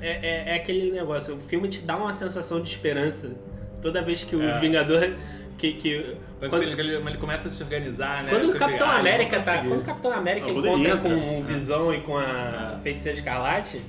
[0.00, 1.34] é, é- é aquele negócio.
[1.34, 3.36] O filme te dá uma sensação de esperança
[3.82, 4.58] toda vez que o É.
[4.60, 5.14] Vingador...
[5.64, 8.30] Que, que, Quando, quando- ele, ele começa a se organizar, né?
[8.30, 9.58] quando o Capitão ah, América tá.
[9.58, 11.40] Quando o Capitão América Ah, encontra entra, com o é.
[11.40, 12.78] Visão e com a.
[12.82, 13.80] Feiticeira Escarlate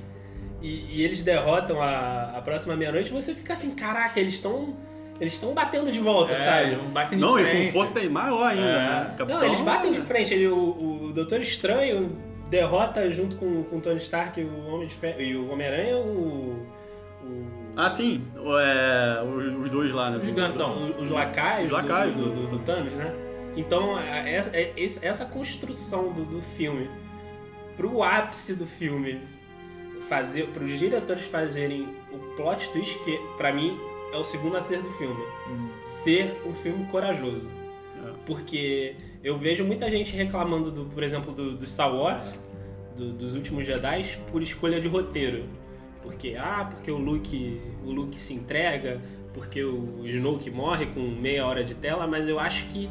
[0.62, 4.74] e, e eles derrotam a, a próxima meia-noite, você fica assim, caraca, eles estão.
[5.20, 6.72] Eles estão batendo de volta, É, sabe?
[6.72, 7.66] eles batem de Não, e frente.
[7.66, 8.72] com força maior ainda, É.
[8.78, 9.14] né?
[9.16, 10.32] Capitão- Não, eles batem de frente.
[10.34, 12.16] Ele, o, o Doutor Estranho
[12.50, 15.96] derrota junto com, com o Tony Stark e o Homem de Ferro, e o Homem-Aranha
[15.98, 16.66] o.
[17.76, 18.24] Ah, sim.
[18.36, 20.16] É, os os dois lá, né?
[20.18, 20.94] O gigantão.
[20.98, 23.14] os lacaios, Os lacaios do, do, do- do- Thanos, né?
[23.56, 26.88] Então, essa, é- essa construção do, do filme
[27.76, 29.20] pro ápice do filme
[30.08, 33.78] fazer, pros diretores fazerem o plot twist que pra mim
[34.12, 35.68] é o segundo acerto do filme, Hum.
[35.84, 37.48] ser um filme corajoso.
[38.06, 38.12] É.
[38.24, 42.42] Porque eu vejo muita gente reclamando, do, por exemplo, do, do Star Wars,
[42.96, 45.44] do- dos últimos Jedi, por escolha de roteiro.
[46.06, 49.00] Porque, ah, porque o Luke, o Luke se entrega,
[49.34, 52.88] porque o Snoke morre com meia hora de tela, mas eu acho que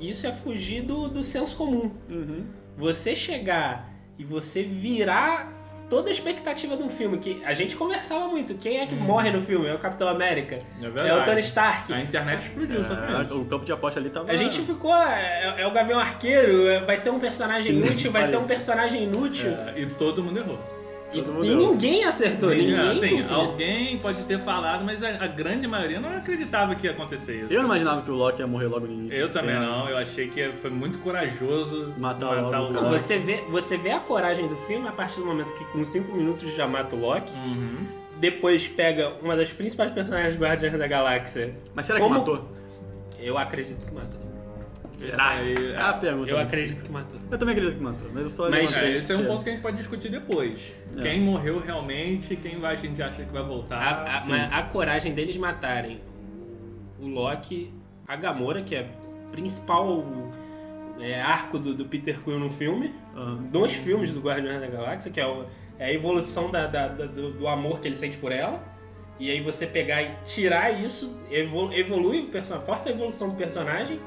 [0.00, 1.92] isso é fugir do, do senso comum.
[2.08, 2.44] Uhum.
[2.76, 5.56] Você chegar e você virar
[5.88, 8.54] toda a expectativa de um filme, que a gente conversava muito.
[8.54, 9.68] Quem é que morre no filme?
[9.68, 10.58] É o Capitão América.
[10.82, 11.92] É É, o Tony Stark.
[11.92, 13.40] A internet explodiu só É, isso.
[13.40, 14.30] o campo de aposta ali tava.
[14.30, 14.94] A gente ficou.
[14.94, 19.04] É, é o Gavião Arqueiro, é- vai ser um personagem inútil, vai ser um personagem
[19.04, 19.50] inútil.
[19.50, 20.79] É, e todo mundo errou.
[21.12, 21.72] E, todo mundo e errou.
[21.72, 22.88] ninguém acertou, ninguém.
[22.88, 27.42] assim, alguém pode ter falado, mas a, a grande maioria não acreditava que ia acontecer
[27.44, 27.52] isso.
[27.52, 29.18] Eu não imaginava que o Loki ia morrer logo no início.
[29.18, 29.66] Eu da também cena.
[29.66, 32.90] não, eu achei que foi muito corajoso Matar matar, logo o Loki.
[32.90, 36.12] Você vê, você vê a coragem do filme a partir do momento que com 5
[36.16, 37.32] minutos já mata o Loki.
[37.34, 37.86] Uhum.
[38.18, 41.54] Depois pega uma das principais personagens Guardiões da Galáxia.
[41.74, 42.48] Mas será Como- que matou?
[43.18, 44.19] Eu acredito que matou.
[45.00, 45.28] Será?
[45.30, 46.30] aí, É a pergunta.
[46.30, 46.42] Eu né?
[46.42, 47.18] acredito que matou.
[47.30, 49.44] Eu também acredito que matou, mas eu só Mas, É, esse é um porque- ponto
[49.44, 50.72] que a gente pode discutir depois.
[50.96, 51.00] É.
[51.00, 53.78] Quem morreu realmente, quem vai, a gente acha que vai voltar.
[53.78, 56.00] A, a- a coragem deles matarem
[57.00, 57.72] o Loki,
[58.06, 58.82] a Gamora, que é
[59.26, 60.04] o principal
[61.00, 65.10] é, arco do, do Peter Quill no filme, Ah, dos filmes do Guardiões da Galáxia,
[65.10, 65.46] que é, o-
[65.78, 68.62] é a evolução da- da- da- do, do amor que ele sente por ela.
[69.18, 73.36] E aí você pegar e tirar isso, evolu evolui o personagem, força a evolução do
[73.36, 73.98] personagem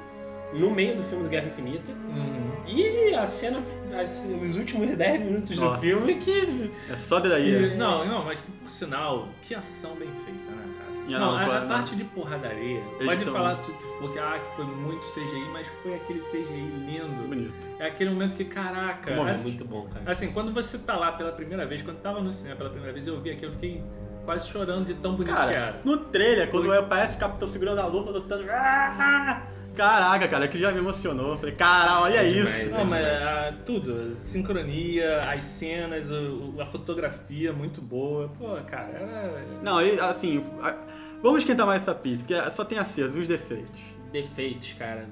[0.53, 1.91] no meio do filme do Guerra Infinita.
[1.91, 2.43] Uhum.
[2.67, 3.61] E a cena,
[4.01, 5.79] as- os últimos 10 minutos do Nossa.
[5.79, 6.71] filme que.
[6.89, 7.49] é só daí.
[7.51, 7.75] E- é.
[7.75, 10.93] não, não, mas por sinal, que ação bem feita, né, cara?
[11.05, 11.67] Não, não, a, a não.
[11.67, 15.05] parte de porradaria, Eles pode tão- falar tudo que for, que, ah, que foi muito
[15.05, 17.27] CGI, mas foi aquele CGI lindo.
[17.27, 17.69] Bonito.
[17.77, 20.09] É aquele momento que, caraca, É assim, muito bom, cara.
[20.09, 23.05] assim, quando você tá lá pela primeira vez, quando tava no cinema pela primeira vez,
[23.05, 23.83] eu vi aquilo, eu fiquei
[24.23, 25.81] quase chorando de tão bonito que Cara, era.
[25.83, 28.45] no trailer, quando aparece o Capitão segurando a luva, lutando.
[28.49, 29.43] Ah!
[29.75, 31.31] Caraca, cara, aquilo já me emocionou.
[31.31, 32.69] Eu falei, cara, olha É isso.
[32.69, 38.29] demais, Não, mas ah, tudo, sincronia, as cenas, o- a fotografia muito boa.
[38.37, 39.45] Pô, cara, era.
[39.63, 40.75] Não, e, assim, a-
[41.23, 43.79] vamos esquentar mais essa pizza, porque só tem acertos, os defeitos.
[44.11, 45.09] Defeitos, cara.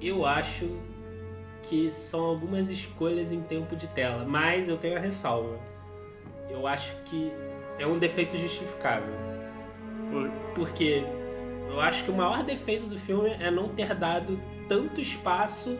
[0.00, 0.68] Eu acho
[1.62, 5.58] que são algumas escolhas em tempo de tela, mas eu tenho a ressalva.
[6.50, 7.32] Eu acho que
[7.78, 9.12] é um defeito justificável.
[10.10, 11.04] Por- Porque
[11.68, 15.78] eu acho que o maior defeito do filme é não ter dado tanto espaço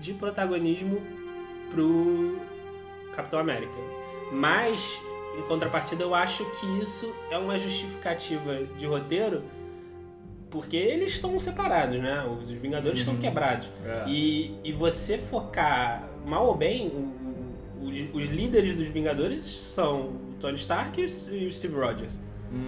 [0.00, 1.00] de protagonismo
[1.70, 2.38] pro
[3.14, 3.72] Capitão América.
[4.32, 5.00] Mas,
[5.38, 9.42] em contrapartida, eu acho que isso é uma justificativa de roteiro
[10.50, 12.24] porque eles estão separados, né?
[12.40, 13.70] Os Vingadores estão quebrados.
[13.84, 14.08] É.
[14.08, 20.34] E, e você focar, mal ou bem, o- o- os líderes dos Vingadores são o
[20.40, 22.20] Tony Stark e e o Steve Rogers.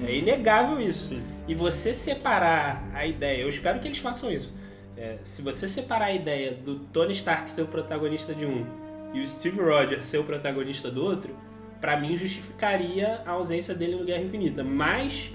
[0.07, 1.15] É inegável isso.
[1.15, 1.23] Sim.
[1.49, 4.61] E você separar a ideia, eu espero que eles façam isso.
[4.97, 8.65] É, se você separar a ideia do Tony Stark ser o protagonista de um
[9.13, 11.35] e o Steve Rogers ser o protagonista do outro,
[11.81, 14.63] pra mim justificaria a ausência dele no Guerra Infinita.
[14.63, 15.33] Mas,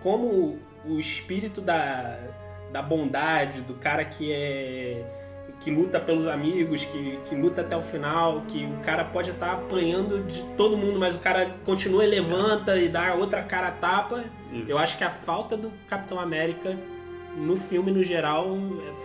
[0.00, 2.18] como o espírito da,
[2.72, 5.04] da bondade, do cara que é
[5.60, 9.52] que luta pelos amigos, que, que luta até o final, que o cara pode estar
[9.54, 13.72] apanhando de todo mundo, mas o cara continua e levanta e dá outra cara a
[13.72, 14.24] tapa.
[14.52, 14.64] Isso.
[14.68, 16.76] Eu acho que a falta do Capitão América
[17.36, 18.56] no filme no geral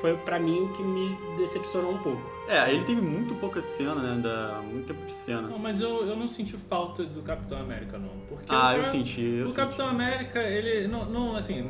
[0.01, 2.21] foi pra mim o que me decepcionou um pouco.
[2.47, 4.21] É, ele teve muito pouca cena, né?
[4.21, 5.43] Da, muito tempo de cena.
[5.43, 8.09] Não, mas eu, eu não senti falta do Capitão América, não.
[8.27, 9.59] Porque Ah, o eu senti, eu o senti.
[9.59, 11.69] Capitão América, ele não, não, assim,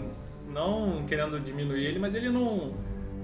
[0.49, 2.73] não querendo diminuir ele, mas ele não,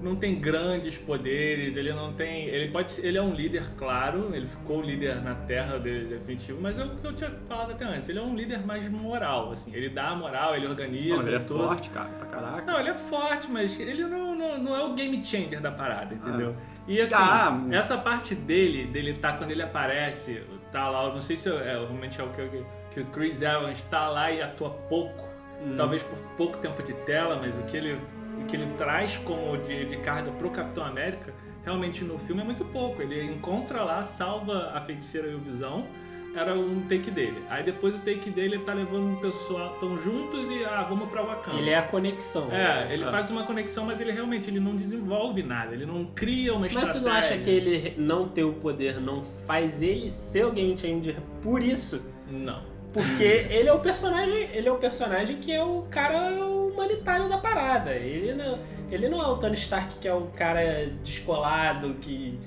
[0.02, 4.34] não tem grandes poderes, ele não tem, ele pode, ser- ele é um líder claro,
[4.34, 7.84] ele ficou líder na Terra de, definitivo, mas é o que eu tinha falado até
[7.84, 11.26] antes, ele é um líder mais moral, assim, ele dá a moral, ele organiza, Não,
[11.26, 11.64] ele é tudo.
[11.64, 12.72] forte, cara, pra caraca.
[12.72, 16.14] Não, ele é forte, mas ele não, não, não é o game changer da parada,
[16.14, 16.54] entendeu?
[16.88, 17.60] E assim, Ah.
[17.72, 21.62] essa parte dele, dele tá quando ele aparece, tá lá, eu não sei se é,
[21.62, 25.28] realmente é o que, que o Chris Evans tá lá e atua pouco,
[25.62, 25.74] Hum.
[25.76, 28.00] talvez por pouco tempo de tela, mas o que ele,
[28.42, 31.32] o que ele traz como de, de carga pro Capitão América,
[31.64, 33.00] realmente no filme é muito pouco.
[33.02, 35.86] Ele encontra lá, salva a feiticeira e o Visão,
[36.34, 37.42] era um take dele.
[37.50, 41.08] Aí depois o take dele ele tá levando o pessoal, tão juntos e ah, vamos
[41.10, 41.58] pra Wakanda.
[41.58, 42.48] Ele é a conexão.
[42.52, 43.10] É, ele Ah.
[43.10, 46.72] faz uma conexão, mas ele realmente ele não desenvolve nada, ele não cria uma Mas
[46.72, 47.00] estratégia.
[47.00, 50.76] tu não acha que ele não ter o poder não faz ele ser o game
[50.76, 52.00] changer por isso?
[52.30, 52.62] Não.
[52.92, 56.30] Porque ele é o personagem, ele é o personagem que é o cara
[56.72, 57.90] humanitário da parada.
[57.94, 58.58] Ele não,
[58.90, 62.38] ele não é o Tony Stark que é o cara descolado que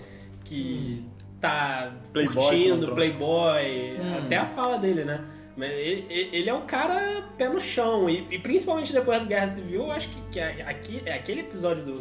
[0.45, 1.03] que
[1.39, 4.17] tá Playboy, curtindo, playboy, Hum.
[4.25, 5.21] até a fala dele, né?
[5.55, 9.47] Mas ele, ele- é um cara pé no chão e, e principalmente depois da Guerra
[9.47, 11.93] Civil, eu acho que, que é aqui, é aquele episódio do,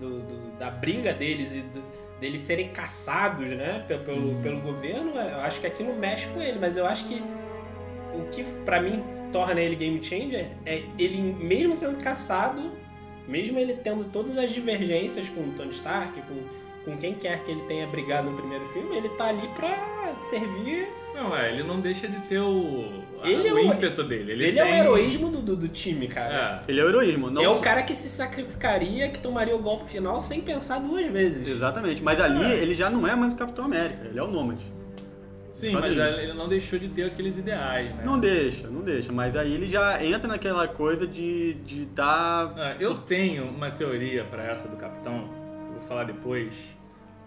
[0.00, 1.82] do- do- da briga deles e do-
[2.20, 4.42] deles serem caçados, né, pe- pelo, Uhum.
[4.42, 7.22] pelo governo, eu acho que aquilo mexe com ele, mas eu acho que
[8.22, 9.02] o que pra mim
[9.32, 12.70] torna ele game changer é ele, mesmo sendo caçado,
[13.26, 17.50] mesmo ele tendo todas as divergências com o Tony Stark, com, com quem quer que
[17.50, 21.80] ele tenha brigado no primeiro filme, ele tá ali pra servir Não, é, ele não
[21.80, 24.32] deixa de ter o, Ele é o o- ímpeto dele.
[24.32, 26.64] Ele, Ele, é o tem- heroísmo do, do, do time, cara.
[26.66, 26.70] É.
[26.70, 27.28] Ele é o heroísmo.
[27.30, 31.06] Não é o cara que se sacrificaria, que tomaria o golpe final sem pensar duas
[31.08, 31.46] vezes.
[31.46, 32.02] Exatamente.
[32.02, 34.62] Mas ali ele já não é mais o Capitão América, ele é o Nômade.
[35.58, 38.02] Sim, mas ele não deixou de ter aqueles ideais, né?
[38.04, 39.10] Não deixa, não deixa.
[39.12, 41.66] Mas aí ele já entra naquela coisa de estar.
[41.66, 42.52] De tá...
[42.56, 45.28] Ah, eu tenho uma teoria pra essa do Capitão,
[45.72, 46.54] vou falar depois,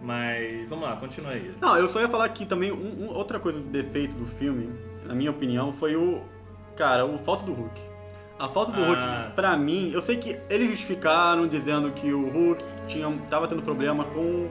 [0.01, 1.51] mas vamos lá, continua aí.
[1.59, 4.69] Não, eu só ia falar que também um- um- outra coisa do defeito do filme,
[5.05, 6.21] na minha opinião, foi o.
[6.75, 7.81] Cara, o falta do Hulk.
[8.39, 8.87] A falta do Ah.
[8.87, 13.61] Hulk, pra mim, eu sei que eles justificaram dizendo que o Hulk tinha, tava tendo
[13.61, 14.49] problema com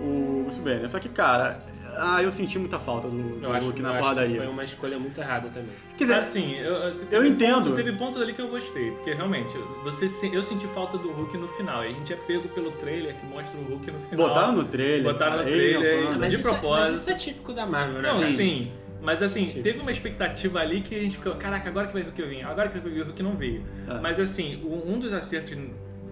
[0.00, 0.88] o Bruce Banner.
[0.88, 1.60] Só que, cara,
[1.96, 4.36] ah, eu senti muita falta do, do Eu acho, Hulk eu na porradaria.
[4.38, 5.70] foi uma escolha muito errada também.
[5.96, 7.54] Quer dizer, assim, eu, eu, teve eu entendo.
[7.64, 11.36] ponto- teve pontos ali que eu gostei, porque realmente, você, eu senti falta do Hulk
[11.38, 11.84] no final.
[11.84, 14.28] E a gente é pego pelo trailer que mostra o Hulk no final.
[14.28, 15.02] botaram no trailer.
[15.04, 16.90] Botaram no cara, ele trailer, mas- De isso, é- propósito.
[16.90, 18.08] mas isso é típico da Marvel, né?
[18.12, 18.32] Não, Sim.
[18.32, 18.72] sim.
[19.04, 19.62] Mas assim, Sim.
[19.62, 22.44] teve uma expectativa ali que a gente ficou, caraca, agora que vai o Hulk vir,
[22.44, 23.64] agora que o Hulk não veio.
[23.88, 23.98] É.
[24.00, 25.56] Mas assim, um dos acertos,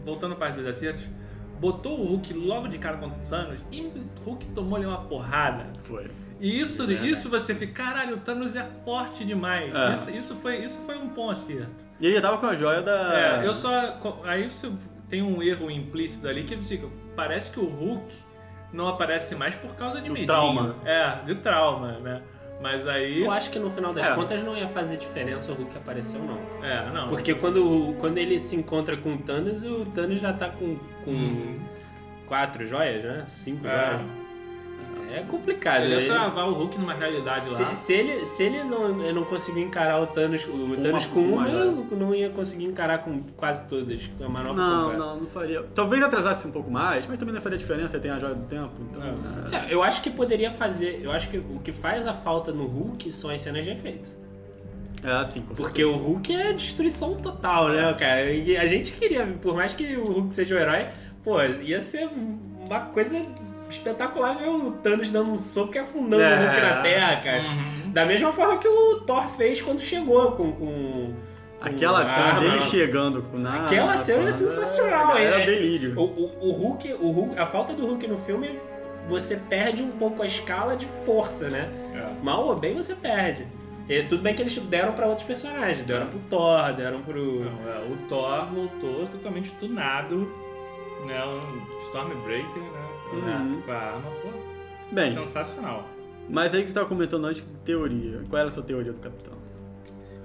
[0.03, 1.05] voltando para dos acertos,
[1.61, 3.93] botou o Hulk logo de cara contra o Thanos e o
[4.25, 5.67] Hulk tomou ali uma porrada.
[5.85, 6.11] Foi.
[6.41, 6.95] E isso, É.
[6.95, 9.75] isso você fica, caralho, o Thanos é forte demais.
[9.75, 9.93] É.
[9.93, 11.85] Isso, isso, foi, isso foi um bom acerto.
[12.01, 13.43] E ele já tava com a joia da.
[13.43, 13.99] É, eu só.
[14.25, 14.73] Aí você
[15.09, 16.83] tem um erro implícito ali que você,
[17.15, 18.15] parece que o Hulk
[18.73, 20.27] não aparece mais por causa de Do medinho.
[20.27, 20.77] trauma.
[20.85, 22.23] É, de trauma, né?
[22.61, 23.23] Mas aí.
[23.23, 24.15] Eu acho que no final das É.
[24.15, 26.39] contas não ia fazer diferença o Hulk aparecer ou não.
[26.65, 27.09] É, não.
[27.09, 31.11] Porque quando, quando ele se encontra com o Thanos, o Thanos já tá com, com
[31.11, 31.59] Uhum.
[32.27, 33.23] quatro joias, né?
[33.25, 33.71] Cinco É.
[33.97, 34.20] joias.
[35.13, 35.83] É complicado.
[35.83, 37.75] Ele ia Ele- travar o Hulk numa realidade lá.
[37.75, 41.21] se, se ele, se ele não, não conseguir encarar o Thanos, o Thanos uma- com
[41.21, 44.99] uma uma, ele não ia conseguir encarar com quase todas, com a Não, completa.
[44.99, 45.63] não, não faria.
[45.75, 48.71] Talvez atrasasse um pouco mais, mas também não faria diferença, tem a joia do tempo.
[48.91, 49.03] Então,
[49.53, 49.67] é.
[49.71, 51.01] É, eu acho que poderia fazer.
[51.03, 54.11] Eu acho que o que faz a falta no Hulk são as cenas de efeito.
[55.03, 58.31] É assim, com Porque o Hulk é destruição total, né, cara?
[58.31, 60.89] E a gente queria, por mais que o Hulk seja o herói,
[61.25, 62.07] pô, ia ser
[62.69, 63.17] uma coisa
[63.71, 66.35] espetacular ver o Thanos dando um soco e afundando É.
[66.35, 67.43] o Hulk na terra, cara.
[67.43, 67.91] Uhum.
[67.93, 70.53] Da mesma forma que o Thor fez quando chegou com.
[70.53, 71.15] com
[71.61, 72.41] Aquela cena arma.
[72.41, 73.65] dele chegando na.
[73.65, 75.99] Aquela cena é na- sensacional, Era é- delírio.
[75.99, 78.59] O, o, o Hulk, o Hulk, a falta do Hulk no filme,
[79.09, 81.71] você perde um pouco a escala de força, né?
[81.95, 82.23] É.
[82.25, 83.47] Mal ou bem você perde.
[83.89, 87.41] E tudo bem que eles deram pra outros personagens, deram pro Thor, deram pro.
[87.45, 90.33] Não, é, o Thor voltou totalmente tunado,
[91.09, 91.23] né?
[91.25, 92.90] Um Stormbreaker, né?
[93.13, 93.61] Uhum.
[93.63, 94.29] Com a arma, pô,
[94.93, 95.85] Bem, sensacional.
[96.29, 98.23] mas aí que você tava comentando antes, teoria.
[98.29, 99.35] Qual era a sua teoria do Capitão?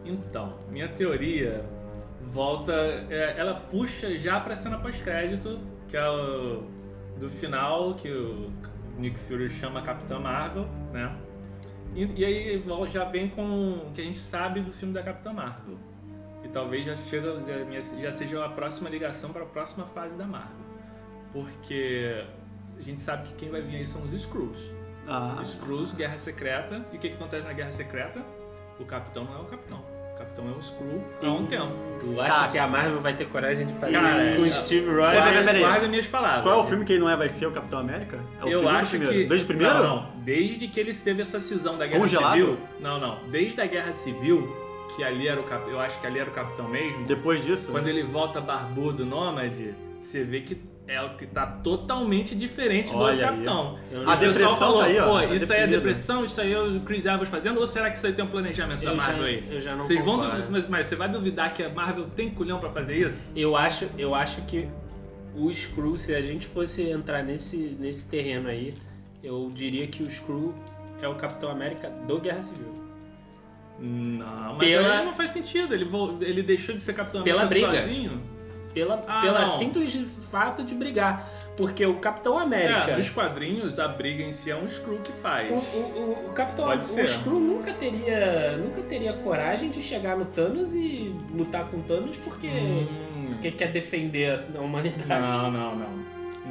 [0.04, 1.66] Então, minha teoria
[2.22, 2.72] volta.
[3.10, 6.64] é, ela puxa já pra cena pós-crédito, que é o
[7.20, 8.52] do final, que o
[8.98, 11.16] Nick Fury chama Capitã Marvel, né?
[11.96, 15.32] E, e aí já vem com o que a gente sabe do filme da Capitã
[15.32, 15.78] Marvel.
[16.44, 20.26] E talvez já, chega, já, já seja a próxima ligação para a próxima fase da
[20.26, 20.66] Marvel.
[21.32, 22.24] Porque
[22.80, 24.60] a gente sabe que quem vai vir aí são os Skrulls.
[25.08, 26.86] Ah, Skrulls, Guerra Secreta.
[26.92, 28.22] E o que, que acontece na Guerra Secreta?
[28.80, 29.80] O Capitão não é o Capitão.
[30.14, 31.74] O Capitão é o Skrull há um tempo.
[32.00, 32.48] Tu acha Tá.
[32.48, 34.96] que a Marvel vai ter coragem de fazer Cara, isso com é- o Steve Peraí,
[35.12, 35.46] peraí, Rogers?
[35.46, 35.62] peraí.
[35.62, 36.42] Guarda minhas palavras.
[36.44, 38.20] qual é o filme que não é, vai ser o Capitão América?
[38.40, 39.14] É o eu segundo acho primeiro?
[39.14, 39.26] que.
[39.26, 39.74] Desde o primeiro?
[39.74, 40.12] Não, não.
[40.24, 42.32] Desde que eles teve essa cisão da Guerra Congelado?
[42.34, 42.60] Civil.
[42.80, 43.20] Não, não.
[43.30, 44.56] Desde a Guerra Civil,
[44.96, 45.70] que ali era o cap...
[45.70, 47.06] eu acho que ali era o Capitão mesmo.
[47.06, 47.72] Depois disso?
[47.72, 50.56] Quando ele volta barbudo, nômade, você vê que
[50.88, 53.30] é o que tá totalmente diferente do Olha outro aí.
[53.32, 53.80] Capitão.
[54.08, 55.06] A depressão falou, tá aí, ó.
[55.06, 55.72] Pô, Tá isso aí é deprimido.
[55.78, 58.28] depressão, isso aí é o Chris Evans fazendo, ou será que isso aí tem um
[58.28, 59.44] planejamento da eu já, Marvel aí?
[59.50, 60.32] eu já não Vocês vão concordo.
[60.34, 63.32] duvidar, mas, mas você vai duvidar que a Marvel tem culhão pra fazer isso?
[63.36, 64.68] Eu acho, eu acho que
[65.36, 68.72] o Skrull, se a gente fosse entrar nesse, nesse terreno aí,
[69.24, 70.54] eu diria que o Skrull
[71.02, 72.74] é o Capitão América do Guerra Civil.
[73.80, 75.74] Não, mas Pela- aí não faz sentido.
[75.74, 75.86] Ele,
[76.22, 77.82] ele deixou de ser Capitão Pela América briga.
[77.84, 78.22] sozinho.
[78.76, 79.46] Pela, Ah, pela não.
[79.48, 79.96] simples
[80.30, 81.28] fato de brigar.
[81.58, 82.92] Porque o Capitão América.
[82.92, 85.50] É, nos quadrinhos, a briga em si é um Skrull que faz.
[85.50, 87.04] O, o, o, o Capitão Pode o.
[87.04, 92.18] Skrull nunca teria, nunca teria coragem de chegar no Thanos e lutar com o Thanos
[92.18, 93.28] porque, Hum.
[93.32, 95.08] porque quer defender a humanidade.
[95.38, 95.90] Não, não, não,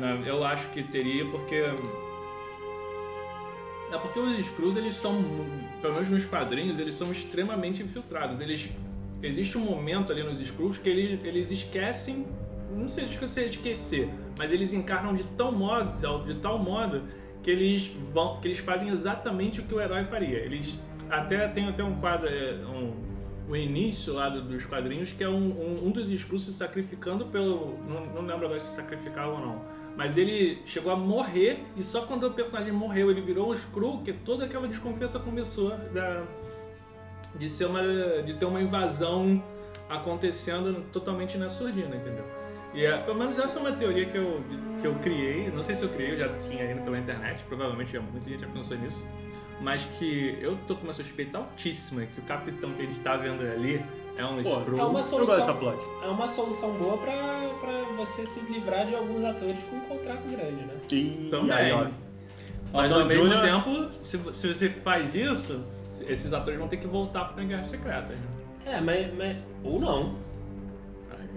[0.00, 1.62] Não, Eu acho que teria porque.
[3.92, 5.22] É porque os Skrulls, eles são,
[5.80, 8.40] pelo menos nos quadrinhos, eles são extremamente infiltrados.
[8.40, 8.70] Eles.
[9.26, 12.26] Existe um momento ali nos Skrulls que eles, eles esquecem.
[12.74, 17.02] Não sei se é esquecer, mas eles encarnam de tal modo, de tal modo
[17.42, 18.40] que eles vão.
[18.40, 20.38] que eles fazem exatamente o que o herói faria.
[20.38, 20.78] Eles.
[21.10, 22.28] Até tem até um quadro.
[22.28, 23.14] é, Um,
[23.46, 27.26] o início lá do- dos quadrinhos, que é um, um, um dos Skrulls se sacrificando
[27.26, 27.78] pelo.
[27.86, 29.60] Não, não lembro agora se sacrificava ou não.
[29.96, 34.00] mas ele chegou a morrer e só quando o personagem morreu, ele virou um Skrull,
[34.02, 36.24] que toda aquela desconfiança começou da,
[37.36, 37.82] de ser uma
[38.22, 39.42] de ter uma invasão
[39.88, 42.24] acontecendo totalmente na surdina, entendeu?
[42.72, 44.42] E é, pelo menos essa é uma teoria que eu,
[44.80, 47.96] que eu criei, não sei se eu criei, eu já tinha ido pela internet, provavelmente
[47.98, 49.06] muita gente já pensou nisso,
[49.60, 53.16] mas que eu tô com uma suspeita altíssima que o capitão que a gente tá
[53.16, 53.80] vendo ali
[54.16, 54.50] é um Pô.
[54.50, 55.36] É uma Eu gosto solução.
[55.38, 55.86] dessa plot.
[56.02, 57.14] É uma solução boa pra,
[57.60, 60.74] pra você se livrar de alguns atores com um contrato grande, né?
[60.90, 61.52] E Também.
[61.52, 61.86] aí, ó.
[62.72, 63.42] Mas ao mesmo Jr.
[63.42, 65.64] tempo, se, se você faz isso,
[66.08, 68.08] esses atores vão ter que voltar pra Guerra Secreta.
[68.14, 68.18] né?
[68.66, 70.16] É, mas, mas- Ou não.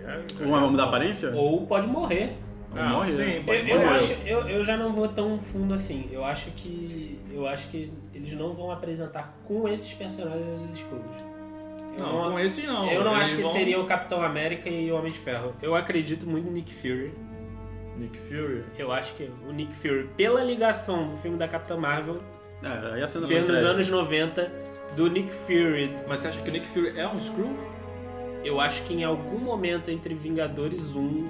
[0.05, 1.31] É- Uma vai mudar a aparência?
[1.35, 2.33] Ou pode morrer.
[2.75, 3.11] Ah, morrer.
[3.15, 3.95] sim, Eu, pode eu morrer.
[3.95, 6.05] acho, eu, eu já não vou tão fundo assim.
[6.11, 7.19] Eu acho que.
[7.31, 11.25] Eu acho que eles não vão apresentar com esses personagens os Skrulls.
[11.99, 12.89] Eu Não, com esses não.
[12.91, 15.53] eu não Eles acho que vão- seria o Capitão América e o Homem de Ferro.
[15.61, 17.11] Eu acredito muito no Nick Fury.
[17.97, 18.63] Nick Fury.
[18.77, 22.21] Eu acho que o Nick Fury, pela ligação do filme da Capitã Marvel,
[22.63, 23.65] É, aí a cena ser mais nos crédito.
[23.75, 24.51] anos 90,
[24.95, 27.55] do Nick Fury, Mas você acha que o Nick Fury é um Skrull?
[28.43, 31.25] eu acho que em algum momento entre Vingadores 1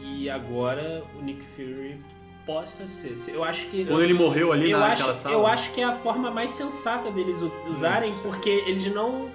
[0.00, 1.98] e agora o Nick Fury
[2.44, 3.32] possa ser.
[3.34, 3.84] Eu acho que.
[3.84, 5.34] Quando ele morreu ali eu naquela acho, sala.
[5.34, 7.38] eu acho que é a forma mais sensata deles
[7.68, 9.30] usarem, porque eles não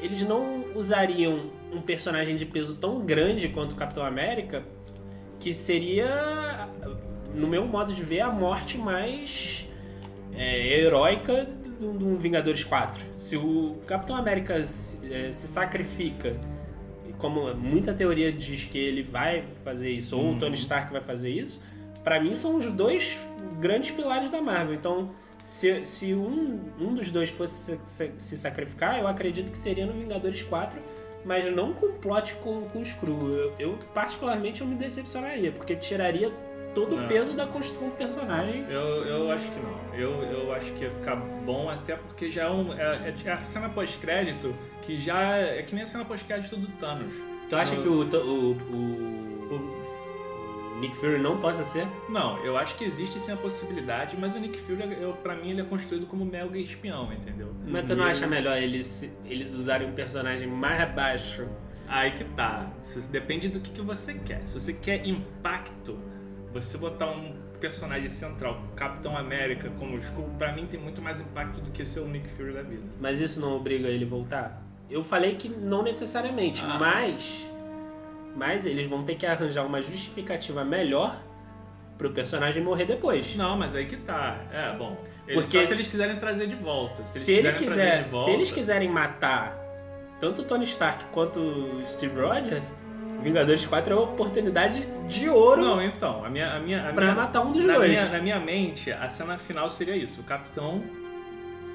[0.00, 4.62] eles não usariam um personagem de peso tão grande quanto o Capitão América,
[5.40, 6.68] que seria,
[7.34, 9.67] no meu modo de ver, a morte mais
[10.38, 11.46] é, heróica
[11.80, 13.04] de um Vingadores 4.
[13.16, 16.34] Se o Capitão América se, é, se sacrifica,
[17.18, 21.30] como muita teoria diz que ele vai fazer isso, ou o Tony Stark vai fazer
[21.30, 21.64] isso,
[22.04, 23.18] pra mim são os dois
[23.60, 24.74] grandes pilares da Marvel.
[24.74, 25.10] Então,
[25.42, 29.92] se, se um, um dos dois fosse se, se- sacrificar, eu acredito que seria no
[29.92, 30.78] Vingadores 4,
[31.24, 33.30] mas não com plot com, com o Skrull.
[33.30, 36.30] Eu, eu, particularmente, eu me decepcionaria, porque tiraria
[36.78, 37.08] todo o Não.
[37.08, 38.64] peso da construção do personagem.
[38.70, 39.94] Eu, eu acho que não.
[39.94, 43.40] Eu, eu acho que ia ficar bom, até porque já é, um, é, é a
[43.40, 47.12] cena pós-crédito que já é que nem a cena pós-crédito do Thanos.
[47.50, 47.82] Tu acha Não.
[47.82, 51.88] que o, o, o, o Nick Fury não possa ser?
[52.08, 55.50] Não, eu acho que existe sim a possibilidade, mas o Nick Fury, eu, pra mim,
[55.50, 57.52] ele é construído como mega espião, entendeu?
[57.66, 61.48] Mas tu não E acha melhor eles, eles usarem um personagem mais baixo?
[61.88, 62.70] Aí que tá.
[63.10, 64.46] Depende do que, que você quer.
[64.46, 65.98] Se você quer impacto,
[66.60, 71.18] você botar um personagem central, Capitão América, como o Skull, pra mim tem muito mais
[71.20, 72.84] impacto do que ser o Nick Fury da vida.
[73.00, 74.62] Mas isso não obriga ele a voltar?
[74.88, 76.78] Eu falei que não necessariamente, Ah.
[76.78, 77.50] mas.
[78.36, 81.20] Mas eles vão ter que arranjar uma justificativa melhor
[81.96, 83.34] pro personagem morrer depois.
[83.34, 84.38] Não, mas aí que tá.
[84.52, 84.96] É, bom.
[85.26, 87.04] Eles, Porque só se eles quiserem trazer de volta.
[87.06, 89.58] Se, Se, eles ele quiserem quiser, volta, se eles quiserem matar
[90.20, 92.74] tanto o Tony Stark quanto o Steve Rogers,
[93.20, 96.52] Vingadores 4 é uma oportunidade de ouro Não, então, a minha.
[96.54, 97.90] A minha, a pra minha matar um dos na, dois.
[97.90, 100.20] minha, na minha mente, a cena final seria isso.
[100.20, 100.82] O capitão,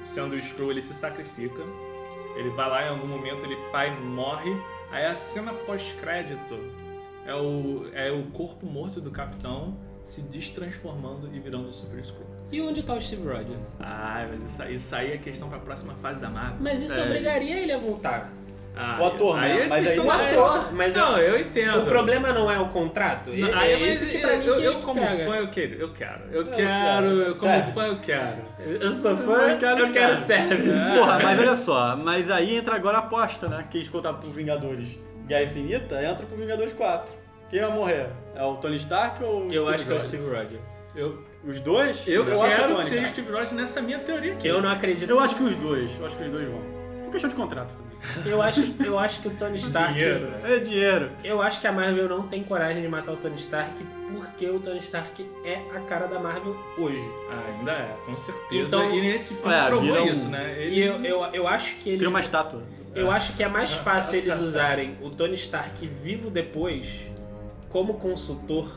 [0.02, 1.62] sendo o Skrull, ele se sacrifica.
[2.36, 4.50] Ele vai lá em algum momento, ele pai morre.
[4.90, 6.58] Aí a cena pós-crédito
[7.26, 12.26] é o, é o corpo morto do capitão se destransformando e virando o Super Skrull.
[12.52, 13.74] E onde tá o Steve Rogers?
[13.80, 16.58] Ah, mas isso, aí- isso aí é questão pra próxima fase da Marvel.
[16.60, 17.04] Mas isso É.
[17.04, 18.30] obrigaria ele a voltar.
[18.76, 19.60] Ah, O ator, né?
[19.62, 21.78] é Mas aí O não é ator, mas Não, eu- eu entendo.
[21.82, 23.30] o problema não é o contrato.
[23.30, 25.24] É, Não, aí, é isso que pra mim eu, que, eu que como pega.
[25.30, 26.20] fã, eu quero, eu quero.
[26.32, 27.72] Eu É, quero, eu, como service.
[27.72, 28.36] fã, eu quero.
[28.80, 30.90] Eu sou Eu fã, não quero eu quero service.
[30.98, 33.64] Porra, mas olha só, mas aí entra agora a aposta, né?
[33.70, 37.14] Que eles contaram pro Vingadores Guerra Infinita, entra pro Vingadores 4.
[37.48, 38.06] Quem vai morrer?
[38.34, 40.04] É o Tony Stark ou o Eu Steve acho que é o Rogers?
[40.22, 40.68] Steve Rogers.
[40.96, 42.02] Eu, Os dois?
[42.08, 43.08] eu, acho que é quero que seja o.
[43.08, 44.48] Steve Rogers nessa minha teoria aqui.
[44.48, 45.08] Eu não acredito.
[45.08, 45.96] Eu acho que os dois.
[45.98, 46.60] Eu acho que os dois vão.
[47.04, 47.93] Por questão de contrato também.
[48.26, 49.92] Eu acho, eu acho que o Tony Stark.
[49.94, 50.38] Dinheiro, né?
[50.44, 51.10] É dinheiro.
[51.22, 53.72] Eu acho que a Marvel não tem coragem de matar o Tony Stark
[54.12, 57.02] porque o Tony Stark é a cara da Marvel hoje.
[57.30, 58.66] Ah, ainda é, com certeza.
[58.66, 60.68] Então- e nesse filme É, provou um- isso, né?
[60.68, 61.98] E eu, eu, eu acho que eles.
[61.98, 62.62] Cria uma estátua.
[62.94, 67.00] Eu acho que é mais fácil eles usarem o Tony Stark vivo depois
[67.68, 68.68] como consultor.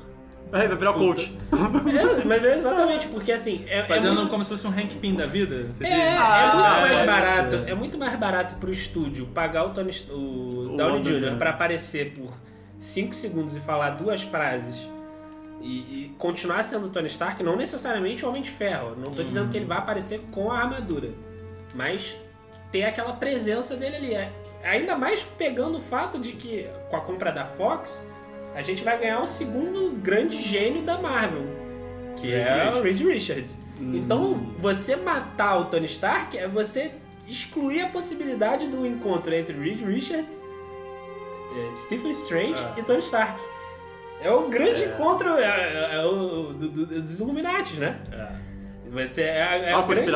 [0.52, 1.38] Vai virar o coach.
[1.52, 3.66] É, mas é exatamente, porque assim.
[3.68, 5.68] É, é Fazendo muito- como se fosse um Hank Pym da vida.
[5.70, 5.98] Você É, diz?
[6.00, 7.06] é Ah, muito pode mais ser.
[7.06, 7.56] barato.
[7.70, 10.14] É muito mais barato pro estúdio pagar o Tony o,
[10.74, 11.20] O Downey Jr.
[11.32, 11.38] Jr.
[11.38, 12.32] pra aparecer por
[12.78, 14.88] 5 segundos e falar duas frases
[15.62, 18.96] e, e continuar sendo o Tony Stark, não necessariamente o Homem de Ferro.
[18.96, 21.10] Não tô dizendo que ele vai aparecer com a armadura,
[21.76, 22.16] mas
[22.72, 24.14] ter aquela presença dele ali.
[24.14, 24.32] É-
[24.64, 28.12] Ainda mais pegando o fato de que com a compra da Fox,
[28.58, 31.44] a gente vai ganhar o segundo grande gênio da Marvel,
[32.16, 32.84] que Reed é o Richards.
[32.84, 33.60] Reed Richards.
[33.80, 36.92] Então, você matar o Tony Stark é você
[37.28, 40.44] excluir a possibilidade do encontro entre Reed Richards,
[41.56, 42.74] eh, Stephen Strange Ah.
[42.78, 43.40] e Tony Stark.
[44.22, 48.00] É o grande encontro é, é- é o, do- do- dos Illuminati, né?
[48.12, 48.48] É.
[48.90, 50.12] Você é, a- é a grande-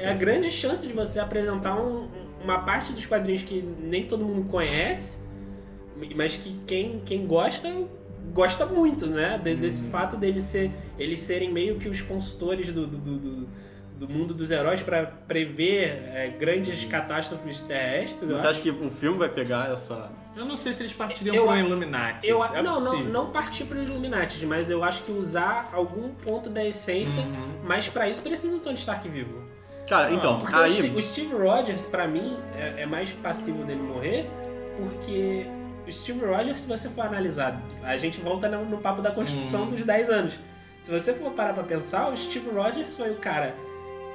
[0.00, 2.08] É a grande chance de você apresentar um-
[2.44, 5.26] uma parte dos quadrinhos que nem todo mundo conhece,
[6.14, 7.68] mas que quem, quem gosta,
[8.32, 9.38] gosta muito, né?
[9.42, 9.90] De- Desse Uhum.
[9.90, 13.48] fato deles ser, eles serem meio que os consultores do, do, do- do-
[13.98, 18.30] do mundo dos heróis para prever é, grandes catástrofes terrestres.
[18.30, 18.60] eu Você acho.
[18.60, 20.10] acha que o filme vai pegar essa.
[20.36, 22.28] Eu não sei se eles partiriam Eu pro a- Illuminati.
[22.28, 23.12] Eu, é não, não, possível.
[23.12, 27.54] não partir para Illuminati, mas eu acho que usar algum ponto da essência, Uhum.
[27.64, 29.42] mas para isso precisa do Tony Stark vivo.
[29.88, 30.70] Cara, Não, então, Porque o aí.
[30.74, 34.30] Steve- o Steve Rogers, pra mim, é, é mais passível dele morrer,
[34.76, 35.44] porque
[35.90, 39.70] Steve Rogers, se você for analisar, a gente volta no, no papo da Constituição Uhum.
[39.70, 40.40] dos 10 anos.
[40.82, 43.54] Se você for parar pra pensar, o Steve Rogers foi o cara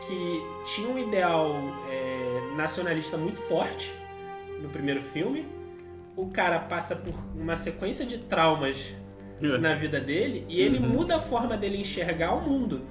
[0.07, 1.55] que tinha um ideal
[1.89, 3.91] é, nacionalista muito forte
[4.61, 5.47] no primeiro filme.
[6.15, 8.93] O cara passa por uma sequência de traumas
[9.59, 10.87] na vida dele e ele Uhum.
[10.89, 12.81] muda a forma dele enxergar o mundo.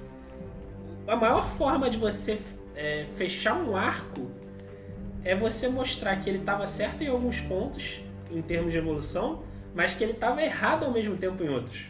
[1.07, 2.39] A maior forma de você
[2.75, 4.31] é, fechar um arco
[5.23, 8.01] é você mostrar que ele estava certo em alguns pontos,
[8.33, 9.43] em termos de evolução,
[9.75, 11.85] mas que ele estava errado ao mesmo tempo em outros.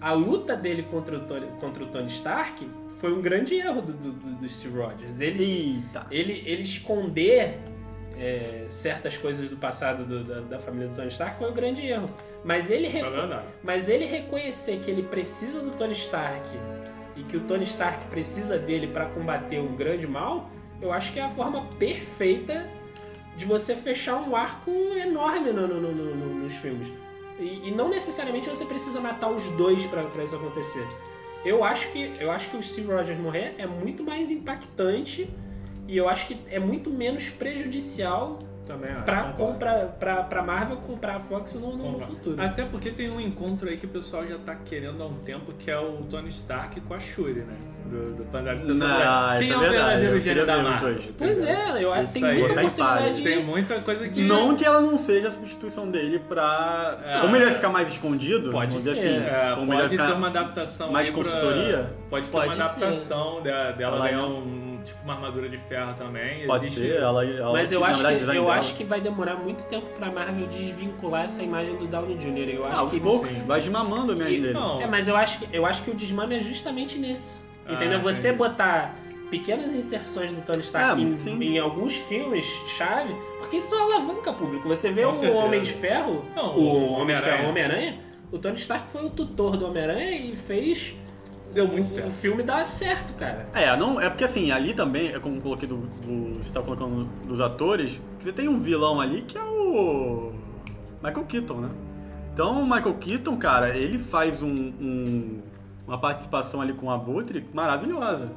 [0.00, 2.66] A luta dele contra o Tony, contra o Tony Stark
[3.00, 5.20] foi um grande erro do, do, do- do Steve Rogers.
[5.20, 6.06] Ele, Eita.
[6.10, 7.58] ele, ele esconder
[8.18, 11.86] é, certas coisas do passado do- da, da família do Tony Stark foi um grande
[11.86, 12.06] erro.
[12.44, 13.08] Mas ele, reco-
[13.62, 16.48] mas ele reconhecer que ele precisa do Tony Stark
[17.16, 20.50] e que o Tony Stark precisa dele para combater um grande mal,
[20.80, 22.66] eu acho que é a forma perfeita
[23.40, 24.70] de você fechar um arco
[25.08, 26.88] enorme no- no- no- no- no- nos filmes.
[27.38, 30.86] E, e não necessariamente você precisa matar os dois para isso acontecer.
[31.42, 35.26] Eu acho que eu acho que o Steve Rogers morrer é muito mais impactante
[35.88, 38.38] e eu acho que é muito menos prejudicial
[38.72, 39.02] Também acho.
[39.04, 39.92] pra, concordo.
[39.98, 42.40] pra, pra, Marvel comprar a Fox no, no- futuro.
[42.40, 45.52] Até porque tem um encontro aí que o pessoal já tá querendo há um tempo,
[45.58, 47.54] que é o Tony Stark com a Shuri, né?
[47.86, 49.38] Do, do Pandalho da Não.
[49.38, 50.92] Quem isso é é o verdade, verdadeiro gênio da Marvel?
[50.94, 51.12] dois.
[51.18, 52.38] Pois é, eu acho que tem aí.
[52.38, 53.22] muita oportunidade.
[53.22, 54.22] Tem muita coisa que...
[54.22, 56.98] Não que ela não seja a substituição dele pra.
[57.04, 57.20] É.
[57.20, 58.90] Como ele vai ficar mais escondido, Pode ser.
[58.90, 60.14] assim, É, como ele vai pode ter ficar.
[60.16, 61.90] uma adaptação mais aí pra- consultoria?
[62.08, 62.84] Pode ter Pode uma ser.
[62.84, 66.46] adaptação de- dela Ela ganhar um, tipo uma armadura de ferro também.
[66.46, 69.00] Pode Existe- ser, ela, ela Mas eu acho, verdade, que, eu dela- acho que vai
[69.00, 72.48] demorar muito tempo pra Marvel desvincular essa imagem do Downey Jr.
[72.54, 73.42] Eu Ah, acho aos que poucos, sim.
[73.46, 74.54] vai desmamando a minha E- dele.
[74.54, 74.80] não.
[74.80, 77.48] É, mas eu acho que eu acho que o desmame é justamente nisso.
[77.66, 78.00] Ah, entendeu?
[78.00, 78.38] Você entendi.
[78.38, 78.94] botar
[79.30, 82.44] pequenas inserções do Tony Stark É, em, em alguns filmes
[82.76, 84.66] chave, porque isso alavanca público.
[84.68, 85.38] Você vê Com o certeza.
[85.44, 87.46] Homem de Ferro, Não, o o Homem de Ferro, Homem-Aranha.
[87.46, 88.00] o Homem-Aranha,
[88.32, 90.94] o Tony Stark foi o tutor do Homem-Aranha e fez
[91.52, 92.08] Deu muito certo.
[92.08, 93.48] o filme dar certo, cara.
[93.54, 97.04] É, não, é porque assim, ali também, é como coloquei do, do- Você tá colocando
[97.26, 100.32] dos atores, você tem um vilão ali que é o.
[101.02, 101.70] Michael Keaton, né?
[102.32, 105.40] Então o Michael Keaton, cara, ele faz um, um-
[105.86, 108.30] uma participação ali com o Abutre maravilhosa.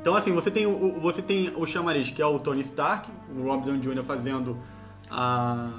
[0.00, 3.42] Então assim, você tem o, você tem o chamariz, que é o Tony Stark, o
[3.42, 4.02] Rob Downey Jr.
[4.02, 4.56] fazendo
[5.10, 5.70] a,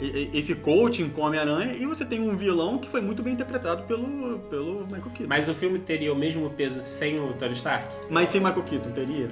[0.00, 4.38] esse coaching com Homem-Aranha, e você tem um vilão que foi muito bem interpretado pelo,
[4.50, 5.26] pelo Michael Keaton.
[5.28, 7.94] Mas o filme teria o mesmo peso sem o Tony Stark?
[8.10, 9.28] Mas sem Michael Keaton, teria?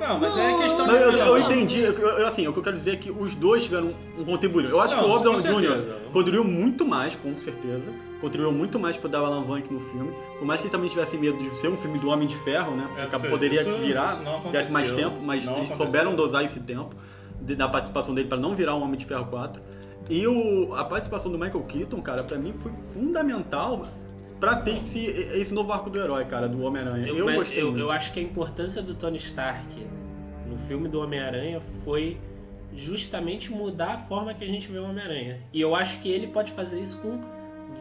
[0.00, 1.18] Não, mas é questão Não, eu, de...
[1.18, 4.24] eu entendi, eu, assim, o que eu quero dizer é que os dois tiveram um
[4.24, 4.68] contributo.
[4.68, 5.92] Eu acho Não, que o Rob com Downey Jr.
[6.12, 7.92] contribuiu muito mais, com certeza.
[8.20, 10.12] Contribuiu muito mais pro dar o Alan Vank no filme.
[10.38, 12.76] Por mais que ele também tivesse medo de ser um filme do Homem de Ferro,
[12.76, 12.84] né?
[12.86, 15.54] Porque É, acaba- isso- poderia isso- virar, isso não se tivesse mais tempo, mas Não
[15.54, 15.86] eles aconteceu.
[15.86, 16.94] souberam dosar esse tempo
[17.40, 19.60] da participação dele para não virar um Homem de Ferro 4.
[20.10, 23.86] E o, a participação do Michael Keaton, cara, pra mim foi fundamental
[24.40, 27.08] pra ter esse, esse novo arco do herói, cara, do Homem-Aranha.
[27.08, 27.78] Eu, mas gostei eu, muito.
[27.80, 29.66] eu acho que a importância do Tony Stark
[30.48, 32.16] no filme do Homem-Aranha foi
[32.74, 35.38] justamente mudar a forma que a gente vê o Homem-Aranha.
[35.52, 37.20] E eu acho que ele pode fazer isso com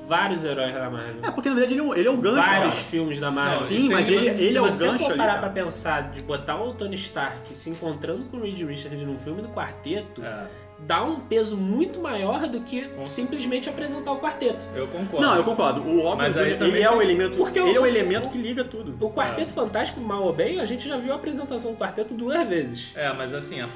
[0.07, 1.23] vários heróis da Marvel.
[1.23, 2.85] É, porque na verdade ele é um, ele é um gancho, vários cara.
[2.87, 3.59] filmes da Marvel.
[3.67, 5.51] Sim, tem- mas ele, ele Se é o você gancho for ali, parar cara.
[5.51, 9.41] pra pensar de botar o Tony Stark se encontrando com o Reed Richards num filme
[9.41, 10.47] do quarteto, É,
[10.79, 14.65] dá um peso muito maior do que Com- simplesmente apresentar o quarteto.
[14.75, 15.25] eu concordo.
[15.25, 15.81] Não, eu concordo.
[15.81, 18.37] O Robin Mas Jr., ele é o elemento, Porque ele o- é o elemento que
[18.37, 18.95] liga tudo.
[19.05, 22.47] O Quarteto Fantástico, mal ou bem, a gente já viu a apresentação do quarteto duas
[22.47, 22.91] vezes.
[22.95, 23.67] É, mas assim, a,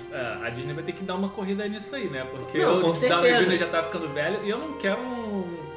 [0.46, 2.24] a Disney vai ter que dar uma corrida nisso aí, né?
[2.30, 3.44] Porque Não, o com Downey.
[3.46, 3.58] Jr.
[3.58, 5.71] já tá ficando velho e eu não quero um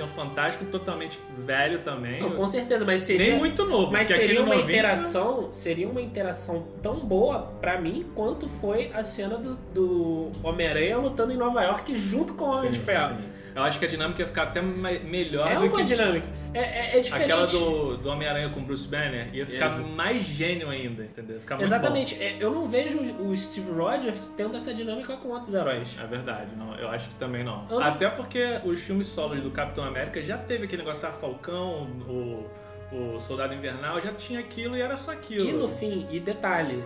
[0.00, 2.20] Senhor Fantástico totalmente velho também.
[2.20, 3.30] Não, com certeza, mas seria.
[3.30, 3.92] Nem muito novo.
[3.92, 9.04] Mas seria uma novinho- interação, seria uma interação tão boa pra mim quanto foi a
[9.04, 13.16] cena do, do Homem-Aranha lutando em Nova York junto com o Homem Sim, de Ferro.
[13.16, 13.24] sim.
[13.54, 16.26] Eu acho que a dinâmica ia ficar até me- melhor É do uma que dinâmica.
[16.54, 17.30] É, é, é diferente.
[17.32, 19.28] aquela do, do Homem-Aranha com Bruce Banner.
[19.34, 21.34] Ia ficar Exa- mais gênio ainda, entendeu?
[21.36, 22.22] Ia ficar muito Exatamente.
[22.22, 25.94] É, eu não vejo o Steve Rogers tendo essa dinâmica com outros heróis.
[25.96, 26.04] bom.
[26.04, 27.66] É verdade, não, eu acho que também não.
[27.70, 31.12] Eu não- Até porque os filmes solos do Capitão América já teve aquele negócio da
[31.12, 32.46] Falcão, o,
[32.92, 35.48] o Soldado Invernal, já tinha aquilo e era só aquilo.
[35.48, 36.82] E no fim, e detalhe,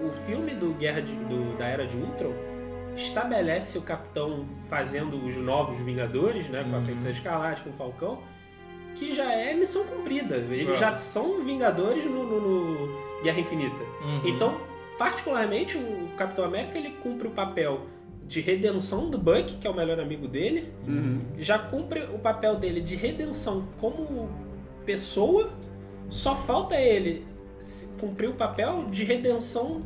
[0.00, 2.32] o, o filme do Guerra de- do- da Era de Ultron
[2.94, 6.82] estabelece o Capitão fazendo os novos Vingadores, né, com a Uhum.
[6.82, 8.18] Feiticeira Escarlate, com o Falcão,
[8.94, 10.36] que já é missão cumprida.
[10.36, 10.80] Eles É.
[10.80, 12.40] já são Vingadores no, no-
[12.80, 13.82] no Guerra Infinita.
[14.02, 14.20] Uhum.
[14.26, 14.60] Então,
[14.98, 17.80] particularmente, o Capitão América ele cumpre o papel
[18.26, 21.20] de redenção do Buck, que é o melhor amigo dele, Uhum.
[21.38, 24.28] já cumpre o papel dele de redenção como
[24.86, 25.50] pessoa,
[26.08, 27.24] só falta ele
[28.00, 29.82] cumprir o papel de redenção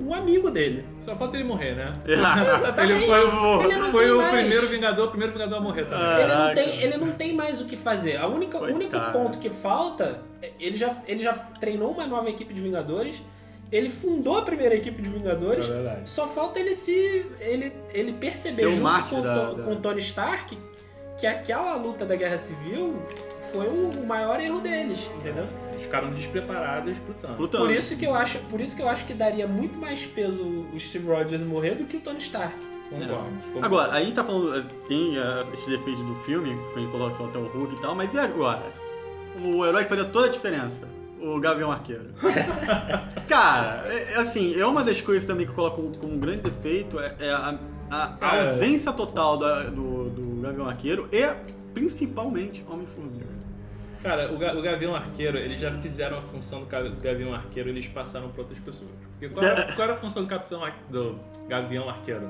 [0.00, 0.84] com o amigo dele.
[1.04, 1.92] Só falta ele morrer, né?
[2.06, 3.04] Exatamente.
[3.04, 4.32] Ele foi, o- Ele não foi tem o mais.
[4.38, 6.20] primeiro Vingador, o primeiro Vingador a morrer também.
[6.22, 8.16] Ele não, tem, ele não tem mais o que fazer.
[8.16, 12.28] A única, o único ponto que falta, é- ele já, ele já treinou uma nova
[12.30, 13.22] equipe de Vingadores,
[13.70, 16.10] ele fundou a primeira equipe de Vingadores, É verdade.
[16.10, 17.24] Só falta ele se.
[17.40, 20.58] ele, ele perceber Ser o junto da- da- com o Tony Stark
[21.18, 22.96] que aquela luta da Guerra Civil
[23.52, 25.46] foi o, maior erro deles, entendeu?
[25.70, 27.36] Eles ficaram despreparados pro Thanos.
[27.36, 27.66] Pro Thanos.
[27.66, 30.44] Por isso que eu acho, por isso que eu acho que daria muito mais peso
[30.72, 32.54] o Steve Rogers morrer do que o Tony Stark.
[32.90, 33.14] Concordo.
[33.14, 33.64] concordo.
[33.66, 35.22] Agora, a gente tá falando, eh, tem eh,
[35.54, 38.62] esses defeitos do filme, com relação até o Hulk e tal, mas e agora?
[39.54, 40.88] O herói que faria toda a diferença,
[41.22, 42.06] o Gavião Arqueiro.
[43.28, 46.42] Cara, é, é assim, é uma das coisas também que eu coloco como, um grande
[46.42, 47.58] defeito, é, é a,
[47.90, 48.40] a- a É.
[48.40, 51.22] ausência total da- do, do Gavião Arqueiro e,
[51.74, 53.26] principalmente, Homem-Formiga.
[54.02, 57.68] Cara, o, o Gavião Arqueiro, eles já fizeram a função do Ga- do Gavião Arqueiro
[57.68, 58.90] eles passaram pra outras pessoas.
[59.18, 61.18] Porque qual era, qual era a função do, Capitão, do
[61.48, 62.28] Gavião Arqueiro?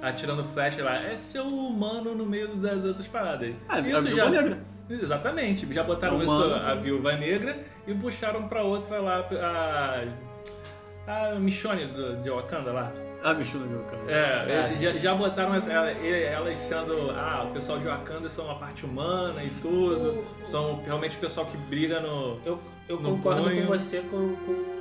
[0.00, 3.52] Atirando flecha lá, é ser o humano no meio das outras paradas.
[3.68, 4.58] Ah, a Isso Viúva Negra.
[4.88, 6.46] Exatamente, já botaram Humano.
[6.46, 9.28] isso a Viúva Negra e puxaram pra outra lá,
[11.06, 11.86] a, a Michonne
[12.22, 12.92] de Wakanda lá.
[13.22, 14.02] Ah, bicho no meu cara.
[14.08, 14.84] É, Ah, eles sim.
[14.84, 17.10] já, já botaram essa- ela- elas sendo.
[17.10, 20.24] Ah, o pessoal de Wakanda são a parte humana e tudo.
[20.42, 22.40] São realmente o pessoal que briga no.
[22.44, 22.58] Eu,
[22.88, 23.62] eu No concordo banho.
[23.66, 24.79] com você com, com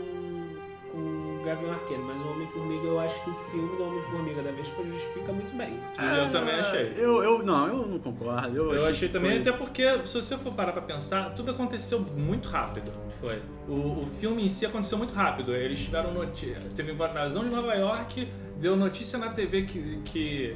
[1.39, 4.83] o Gavião Arqueiro, mas o Homem-Formiga, eu acho que o filme do Homem-Formiga da Vespa
[4.83, 5.79] justifica muito bem.
[5.97, 6.93] eu também achei.
[6.97, 8.55] Eu, eu, não, eu não concordo.
[8.55, 11.51] Eu, Eu achei que também, foi- até porque, se você for parar pra pensar, tudo
[11.51, 12.91] aconteceu muito rápido.
[13.19, 13.41] Foi.
[13.67, 15.55] O, o filme em si aconteceu muito rápido.
[15.55, 16.69] Eles tiveram notícia.
[16.75, 18.27] Teve invasão de Nova York,
[18.57, 20.55] deu notícia na TV que, que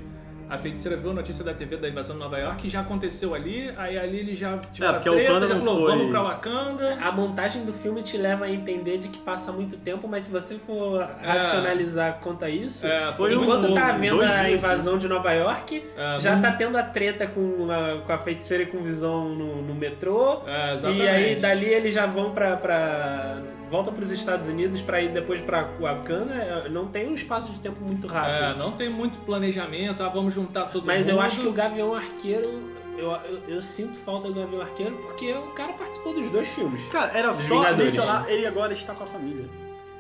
[0.54, 3.72] a feiticeira viu a notícia da TV da invasão de Nova York, já aconteceu ali,
[3.78, 6.12] aí ali ele já tiveram É, porque a treta, Wakanda já não falou, foi- vamos
[6.12, 6.98] pra Wakanda.
[7.02, 10.32] A montagem do filme te leva a entender de que passa muito tempo, mas se
[10.32, 14.98] você for racionalizar quanto a isso, É, Foi enquanto um- tá havendo a dias, invasão
[14.98, 18.64] de Nova York, É, já não- tá tendo a treta com a, com a feiticeira
[18.64, 20.42] e com visão no, no metrô.
[20.48, 20.90] É.
[20.92, 22.56] E aí dali eles já vão pra.
[22.58, 23.38] pra
[23.70, 26.32] voltam pros Estados Unidos pra ir depois pra Wakanda.
[26.36, 28.60] É, Não tem um espaço de tempo muito É, rápido.
[28.60, 31.16] não tem muito planejamento, ah, vamos juntar todo Mas mundo.
[31.18, 32.74] eu acho que o Gavião Arqueiro.
[32.98, 36.84] Eu, eu, eu sinto falta do Gavião Arqueiro porque o cara participou dos dois filmes.
[36.90, 37.86] Cara, era Dos só Vingadores.
[37.94, 39.50] mencionar ele agora está com a família.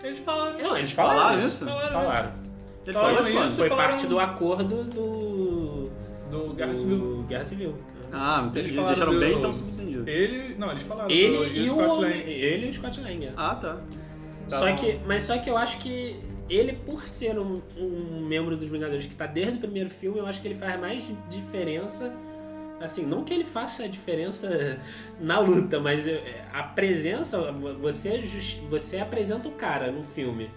[0.03, 0.59] Eles falaram.
[0.59, 1.65] Não, eles Falaram falaram, isso?
[1.65, 2.33] Falaram Falaram.
[2.85, 3.55] Ele Falaram falou isso?
[3.55, 5.83] Foi falaram- parte do acordo do.
[6.29, 7.23] Do Guerra do Civil.
[7.27, 7.75] Guerra Civil.
[8.11, 8.69] Ah, entendi.
[8.75, 10.07] Eles Deixaram do- bem então subentendido.
[10.09, 10.55] Ele.
[10.57, 11.07] Não, eles falaram.
[11.07, 12.31] do- Ele e, o Scott homem, Lang.
[12.31, 13.25] ele e o Scott Lang.
[13.25, 13.31] é.
[13.37, 13.77] Ah, tá.
[14.49, 16.19] Tá só que, mas só que eu acho que
[16.55, 20.25] ele, por ser um, um membro dos Vingadores que tá desde o primeiro filme, eu
[20.25, 22.13] acho que ele faz mais diferença.
[22.81, 24.77] Assim, não que ele faça a diferença
[25.19, 26.19] na luta, mas eu-
[26.51, 30.49] a presença, você, jus- você apresenta o cara no filme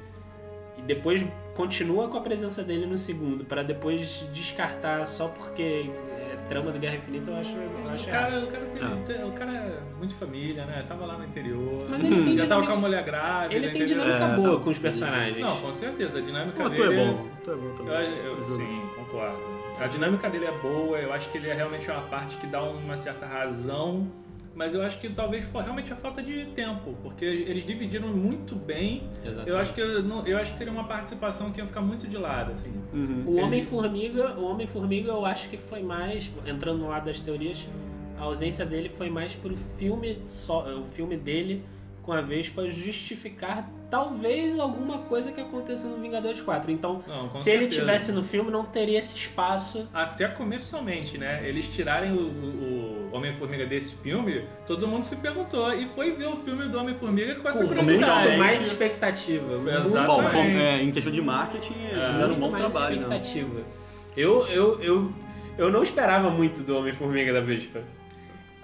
[0.77, 1.25] e depois
[1.55, 6.16] continua com a presença dele no segundo, pra depois descartar só porque é
[6.49, 8.65] trama do Guerra Infinita, eu acho, eu acho O cara, o, cara
[9.07, 10.85] tem- o cara é muito família, né?
[10.89, 11.87] Tava lá no interior.
[11.89, 13.55] Mas ele tem já tava com a mulher grávida.
[13.55, 14.05] Ele tem entendeu?
[14.05, 14.65] dinâmica É, boa tá.
[14.65, 15.39] com os personagens.
[15.41, 16.19] Não, com certeza.
[16.19, 17.01] A dinâmica Pô, tu dele.
[17.01, 17.27] é bom.
[17.45, 18.19] Tu é bom também.
[18.19, 19.37] Eu, eu- sim, concordo.
[19.81, 22.63] A dinâmica dele é boa, eu acho que ele é realmente uma parte que dá
[22.63, 24.07] uma certa razão,
[24.57, 29.03] mas eu acho que talvez realmente a falta de tempo, porque eles dividiram muito bem.
[29.23, 29.51] Exatamente.
[29.51, 32.09] Eu acho que eu, não- eu acho que seria uma participação que ia ficar muito
[32.09, 32.73] de lado, assim.
[32.93, 33.25] Uhum.
[33.27, 37.69] O Homem-Formiga, o Homem-Formiga eu acho que foi mais, entrando no lado das teorias,
[38.19, 41.63] a ausência dele foi mais pro filme só, o filme dele
[42.07, 46.71] com a Vespa justificar talvez alguma coisa que aconteça no Vingadores 4.
[46.71, 47.81] Então, Não, se ele certeza.
[47.81, 49.89] tivesse no filme, não teria esse espaço.
[49.93, 51.47] Até comercialmente, né?
[51.47, 56.27] Eles tirarem o, o- o Homem-Formiga desse filme, todo mundo se perguntou e foi ver
[56.27, 58.29] o filme do Homem-Formiga com essa Com curiosidade.
[58.29, 59.59] muito mais expectativa.
[59.59, 60.07] Foi.
[60.07, 63.03] Bom, é, em questão de marketing, eles fizeram um bom mais trabalho, né?
[63.17, 63.61] expectativa.
[64.17, 65.13] Eu, eu, eu,
[65.59, 67.83] eu não esperava muito do Homem-Formiga da Vespa.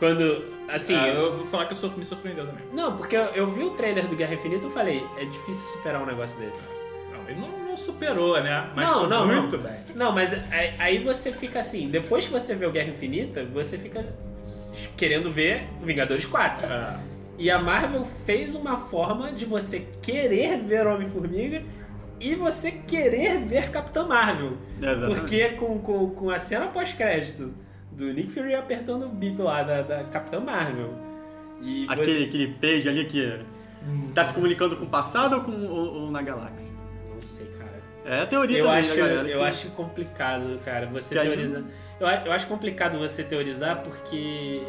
[0.02, 2.64] Quando, assim, Ah, eu- vou falar que eu sou- me surpreendeu também.
[2.74, 5.76] não, porque eu, eu vi o trailer do Guerra Infinita e eu falei, é difícil
[5.76, 6.68] superar um negócio desse.
[7.12, 8.68] Não, ele não, não superou, né?
[8.74, 9.76] Mas Não, não, muito bem.
[9.94, 13.78] Não, mas aí, aí você fica assim, depois que você vê o Guerra Infinita, você
[13.78, 14.02] fica
[14.96, 16.66] querendo ver Vingadores 4.
[16.68, 16.98] Ah,
[17.38, 21.62] E a Marvel fez uma forma de você querer ver Homem-Formiga
[22.18, 24.58] e você querer ver Capitã Marvel.
[24.80, 25.14] Exatamente.
[25.20, 27.54] Porque com, com, com a cena pós-crédito
[27.96, 30.90] do Nick Fury apertando o bip lá da, da Capitã Marvel.
[31.62, 32.24] E Aquele, você...
[32.24, 33.40] aquele page ali que
[34.14, 36.74] tá se comunicando com o passado ou, com, ou, ou na galáxia?
[37.12, 37.72] Não sei, cara.
[38.04, 39.28] É a teoria Eu também acho, da galera.
[39.28, 41.62] eu que- acho complicado, cara, você gente- teorizar.
[42.00, 44.62] Eu, eu acho complicado você teorizar porque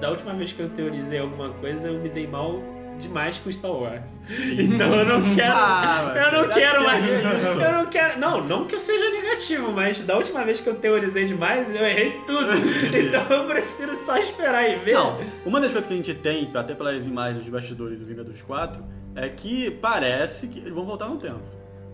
[0.00, 2.60] da última vez que eu teorizei alguma coisa, eu me dei mal
[2.98, 4.20] demais com Star Wars.
[4.58, 5.52] Então eu não quero.
[5.54, 7.10] Ah, eu não quero que mais.
[7.10, 7.60] isso?
[7.60, 8.20] Eu não quero.
[8.20, 11.84] Não, não que eu seja negativo, mas da última vez que eu teorizei demais, eu
[11.84, 12.52] errei tudo.
[13.02, 14.94] Então eu prefiro só esperar e ver.
[14.94, 18.42] Não, uma das coisas que a gente tem, até pelas imagens dos bastidores do Vingadores
[18.42, 18.82] 4,
[19.14, 21.42] é que parece que eles vão voltar no tempo.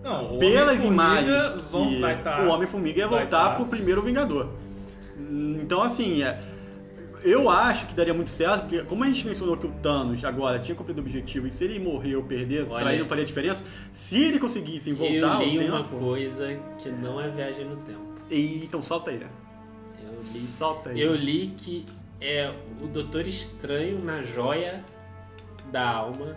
[0.03, 3.55] não, o Pelas imagens vão, que vai tá, o Homem-Formiga ia vai voltar tá.
[3.55, 4.49] pro primeiro Vingador.
[5.19, 6.39] Então, assim, é,
[7.25, 10.59] eu acho que daria muito certo, porque como a gente mencionou que o Thanos agora
[10.59, 12.81] tinha cumprido o objetivo, e se ele morrer ou perder, Olha.
[12.83, 16.89] pra ele não faria diferença, se ele conseguissem voltar eu li ao uma coisa que
[16.91, 18.01] não é viagem no tempo.
[18.31, 19.27] E, então solta aí, né?
[20.03, 21.01] Eu li Solta aí.
[21.01, 21.85] Eu li que
[22.21, 22.51] é
[22.83, 24.85] o Doutor Estranho na joia
[25.71, 26.37] da alma.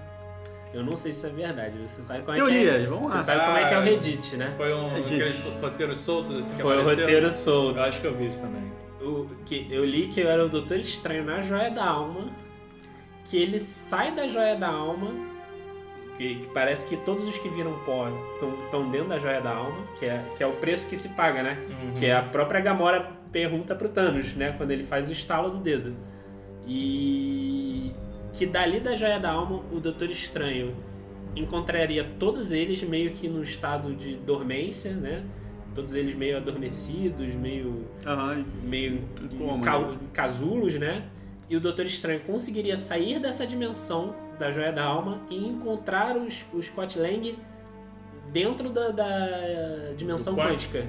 [0.73, 1.77] Eu não sei se é verdade.
[1.85, 2.85] Você sabe como é que Teorias, é.
[2.85, 3.23] vamos Você lá.
[3.23, 4.53] sabe como é que é o Reddit, né?
[4.55, 5.13] Foi um É disso.
[5.23, 7.07] aqueles roteiros soltos assim que Foi o apareceram.
[7.07, 7.77] roteiro solto.
[7.77, 8.71] Eu acho que eu vi isso também.
[9.03, 12.29] O, que eu li que eu era o Doutor Estranho na joia da alma.
[13.25, 15.11] Que ele sai da joia da alma.
[16.17, 19.77] Que, que parece que todos os que viram pó estão dentro da joia da alma.
[19.97, 21.57] Que é, que é o preço que se paga, né?
[21.97, 24.53] Que é a própria Gamora pergunta pro Thanos, né?
[24.57, 25.95] Quando ele faz o estalo do dedo.
[26.67, 27.91] E
[28.33, 30.75] que dali da Joia da Alma, o Doutor Estranho
[31.35, 35.23] encontraria todos eles meio que no estado de dormência, né?
[35.73, 39.97] Todos eles meio adormecidos, meio, Aham, meio Em coma, ca- né?
[40.13, 41.03] casulos, né?
[41.49, 46.43] E o Doutor Estranho conseguiria sair dessa dimensão da Joia da Alma e encontrar os,
[46.53, 47.37] os Scott Lang
[48.31, 50.85] dentro da, da dimensão quântica.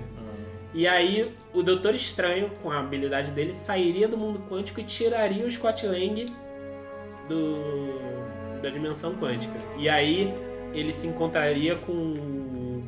[0.74, 5.44] E aí o Doutor Estranho, com a habilidade dele, sairia do mundo quântico e tiraria
[5.44, 6.24] o Scott Lang
[7.28, 9.54] do, da dimensão quântica.
[9.78, 10.32] E aí
[10.72, 12.14] ele se encontraria com,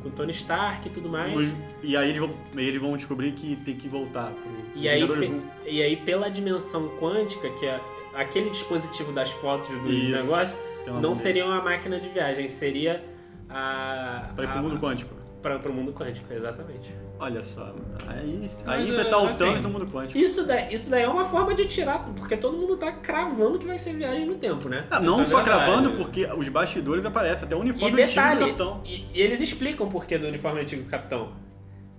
[0.05, 1.35] com Tony Stark e tudo mais.
[1.35, 1.47] Os-
[1.81, 5.29] E aí eles vão, eles vão descobrir que tem que voltar pro E aí, Vingadores
[5.29, 5.41] pe- 1.
[5.67, 7.79] e aí pela dimensão quântica, que é
[8.13, 10.11] aquele dispositivo das fotos do Isso.
[10.23, 10.61] negócio,
[11.01, 13.03] não seria uma máquina de viagem, seria
[13.49, 14.29] a...
[14.35, 15.14] Pra ir pro mundo quântico.
[15.45, 16.91] Pra, pro mundo quântico, exatamente.
[17.19, 17.71] Olha só.
[18.07, 20.17] Aí, Mas, aí é, enfrentar o assim, Thanos no mundo quântico.
[20.17, 23.67] Isso daí, isso daí é uma forma de tirar, porque todo mundo tá cravando que
[23.67, 24.87] vai ser viagem no tempo, né?
[24.89, 25.65] Ah, não só verdade.
[25.65, 28.81] cravando, porque os bastidores aparecem, até o E uniforme antigo do detalhe, capitão.
[28.83, 31.33] e, e eles explicam o porquê do uniforme antigo do Capitão.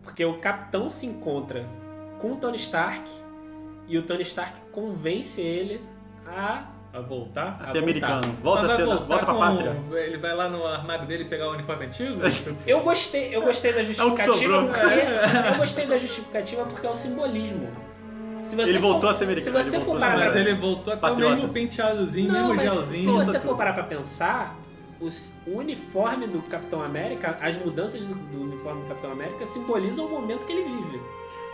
[0.03, 1.64] Porque o Capitão se encontra
[2.18, 3.09] com o Tony Stark
[3.86, 5.80] e o Tony Stark convence ele
[6.26, 6.64] a.
[6.93, 7.59] A voltar?
[7.61, 7.82] A a ser voltar.
[7.82, 8.37] americano.
[8.43, 9.76] Volta, Mas a ser, volta pra com- pátria.
[9.93, 12.20] Ele vai lá no armário dele pegar o uniforme antigo?
[12.66, 14.66] Eu gostei, eu gostei da É o justificativa sobrou.
[14.68, 14.80] porque.
[15.51, 17.68] Eu gostei da justificativa porque é o simbolismo.
[18.43, 20.12] Se você Ele for- voltou a ser americano, Se ele você for voltou a ser
[20.14, 21.34] parar Mas pra ele voltou até o Patriota.
[21.34, 23.03] mesmo penteadozinho, Não, mesmo mas gelzinho.
[23.24, 24.57] se você for parar pra pensar,
[25.01, 30.07] os- o uniforme do Capitão América, as mudanças do, do uniforme do Capitão América simbolizam
[30.07, 31.01] o momento que ele vive.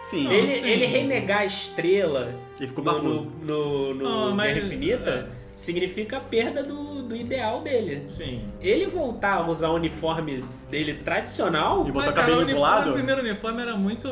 [0.02, 0.68] Sim, Não, ele, sim.
[0.68, 6.16] ele renegar a estrela ele ficou no, no, no, no Não, mas- Guerra Infinita significa
[6.16, 8.04] a perda do, do ideal dele.
[8.08, 8.38] Sim.
[8.60, 12.90] Ele voltar a usar o uniforme dele tradicional, E botar Mas, o cara, o lado.
[12.90, 14.08] O primeiro uniforme era muito.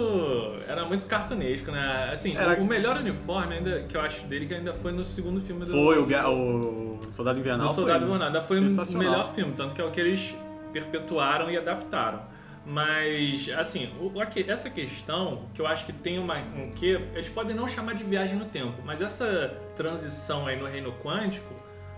[0.68, 2.11] Era muito cartunesco, né?
[2.12, 5.41] Assim, Era- o melhor uniforme ainda que eu acho dele que ainda foi no segundo
[5.41, 5.70] filme do.
[5.72, 7.66] Foi o, o Soldado Invernal.
[7.68, 8.26] do Soldado foi Invernal.
[8.28, 8.59] Ainda foi
[8.95, 10.34] o melhor filme, tanto que é o que eles
[10.72, 12.20] perpetuaram e adaptaram.
[12.65, 14.13] Mas, assim, o-
[14.49, 18.05] essa questão, que eu acho que tem uma, um quê, eles podem não chamar de
[18.05, 21.53] viagem no tempo, mas essa transição aí no reino quântico,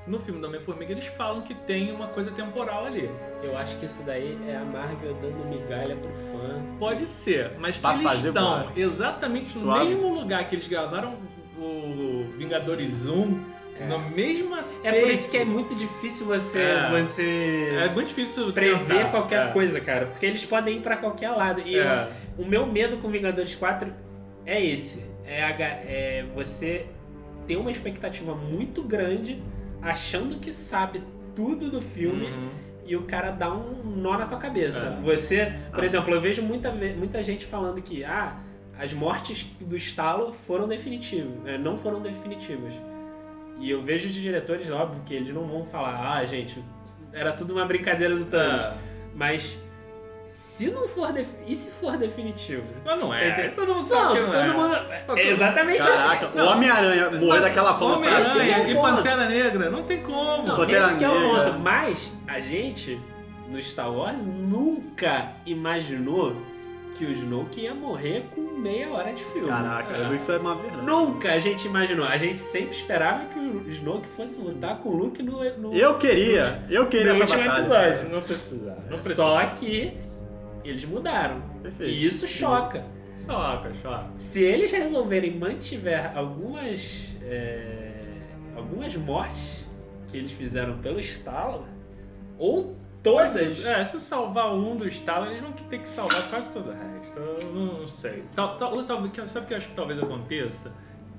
[0.06, 3.08] no filme do Homem-Formiga, eles falam que tem uma coisa temporal ali.
[3.44, 6.62] eu acho que isso daí é a Marvel dando migalha pro fã.
[6.78, 9.84] Pode ser, mas que Pra eles estão exatamente no Suave.
[9.94, 11.16] mesmo lugar que eles gravaram
[11.58, 13.40] o Vingadores 1,
[13.80, 13.86] É.
[13.86, 16.90] na mesma É por isso que é muito difícil você, É.
[16.90, 19.10] você É muito difícil prever tentar.
[19.10, 19.50] qualquer É.
[19.52, 20.06] coisa, cara.
[20.06, 21.62] Porque eles podem ir pra qualquer lado.
[21.66, 22.08] E É.
[22.38, 23.92] o meu medo com Vingadores 4
[24.44, 25.10] é esse.
[25.24, 26.86] É, é você
[27.46, 29.42] ter uma expectativa muito grande,
[29.80, 31.02] achando que sabe
[31.34, 32.26] tudo do filme.
[32.26, 32.50] Uhum.
[32.84, 34.98] E o cara dá um nó na tua cabeça.
[34.98, 35.02] É.
[35.02, 35.86] Você, por Ah.
[35.86, 38.36] exemplo, eu vejo muita, muita gente falando que, ah,
[38.78, 42.74] as mortes do estalo foram definitivas, né, não foram definitivas.
[43.62, 46.60] E eu vejo de diretores, óbvio, que eles não vão falar, ah, gente,
[47.12, 48.60] era tudo uma brincadeira do Thanos.
[48.60, 48.74] É.
[49.14, 49.56] Mas
[50.26, 51.14] se não for
[51.46, 52.64] e se for definitivo?
[52.84, 53.28] Mas não é.
[53.30, 53.54] Entendeu?
[53.54, 55.04] Todo mundo sabe Não, que não todo é.
[55.04, 55.18] mundo.
[55.20, 56.40] É exatamente Caraca, assim.
[56.40, 58.62] o Homem-Aranha morrer daquela forma pra é sempre.
[58.62, 58.96] o e ponto.
[58.96, 60.42] Pantera Negra, não tem como.
[60.48, 61.44] Não, Pantera esse que é o Negra.
[61.44, 61.58] ponto.
[61.60, 63.00] Mas a gente,
[63.48, 66.34] no Star Wars, nunca imaginou
[66.92, 69.48] que o Snoke ia morrer com meia hora de filme.
[69.48, 70.14] Caraca, É.
[70.14, 70.86] isso é uma verdade.
[70.86, 72.06] Nunca a gente imaginou.
[72.06, 75.98] A gente sempre esperava que o Snoke fosse lutar com o Luke no, no, Eu
[75.98, 77.88] queria, eu no queria essa último batalha.
[77.88, 78.08] episódio.
[78.14, 78.76] Não precisava.
[78.80, 79.14] Não precisava.
[79.40, 79.96] Só que
[80.64, 81.42] eles mudaram.
[81.62, 81.90] Perfeito.
[81.92, 82.84] E isso choca.
[83.26, 84.06] Choca, choca.
[84.16, 87.92] Se eles resolverem mantiver algumas é,
[88.56, 89.66] algumas mortes
[90.08, 91.66] que eles fizeram pelo estalo,
[92.38, 93.64] ou todas.
[93.64, 97.18] É, se salvar um do estalo, eles vão ter que salvar quase todo o resto.
[97.18, 98.24] Eu não, não sei.
[98.34, 100.72] Tal, tal, talvez- sabe o que eu acho que talvez aconteça?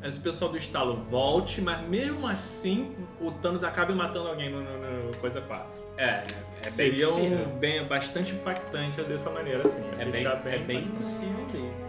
[0.03, 5.07] Esse pessoal do estalo volte, mas mesmo assim o Thanos acabe matando alguém no, no-
[5.11, 5.81] no Coisa 4.
[5.97, 6.23] É, é
[6.63, 7.37] bem Seria possível.
[7.47, 9.83] um, bem, bastante impactante dessa maneira, assim.
[9.97, 11.82] É bem, Deixar é bem possível mesmo.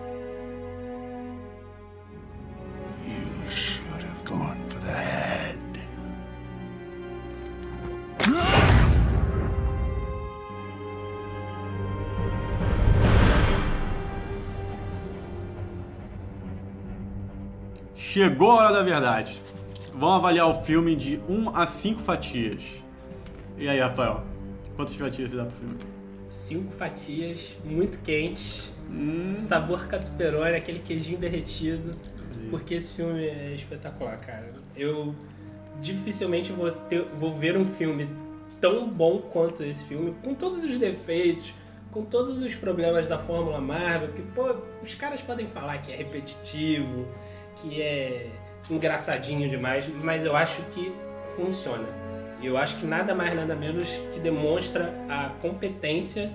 [18.15, 19.43] Chegou a hora da verdade.
[19.93, 22.63] Vamos avaliar o filme de 1 a 5 fatias.
[23.59, 24.23] E aí, Rafael?
[24.77, 25.75] Quantas fatias você dá pro filme?
[26.31, 31.97] Cinco fatias, muito quentes, Hum, sabor catuperone, aquele queijinho derretido.
[32.51, 34.55] Porque esse filme é espetacular, cara.
[34.77, 35.13] Eu
[35.81, 38.09] dificilmente vou, ter, vou ver um filme
[38.61, 41.53] tão bom quanto esse filme, com todos os defeitos,
[41.91, 45.97] com todos os problemas da Fórmula Marvel, que, pô, os caras podem falar que é
[45.97, 47.09] repetitivo,
[47.57, 48.31] que é
[48.71, 50.93] engraçadinho demais, mas eu acho que
[51.37, 51.87] funciona.
[52.41, 56.33] E eu acho que nada mais, nada menos que demonstra a competência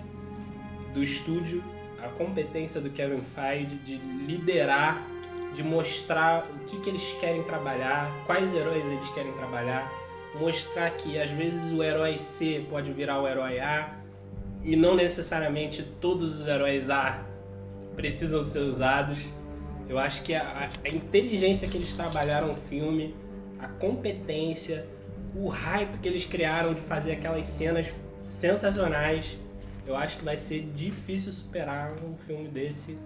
[0.94, 1.64] do estúdio,
[2.04, 5.06] a competência do Kevin Feige de liderar,
[5.54, 9.92] de mostrar o que, que eles querem trabalhar, quais heróis eles querem trabalhar,
[10.40, 13.96] mostrar que às vezes o herói C pode virar o herói A
[14.64, 17.26] e não necessariamente todos os heróis A
[17.96, 19.20] precisam ser usados.
[19.90, 23.16] Eu acho que a, a inteligência que eles trabalharam o filme,
[23.60, 24.88] a competência,
[25.36, 27.94] o hype que eles criaram de fazer aquelas cenas
[28.28, 29.40] sensacionais,
[29.88, 33.00] eu acho que vai ser difícil superar um filme desse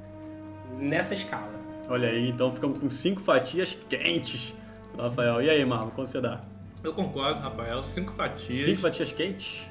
[0.77, 1.53] nessa escala.
[1.87, 4.53] olha aí, então ficamos com 5 fatias quentes.
[4.97, 6.43] Rafael, e aí, Marlon, quanto você dá?
[6.83, 7.81] Eu concordo, Rafael.
[7.81, 8.65] Cinco fatias.
[8.65, 9.61] 5 fatias quentes?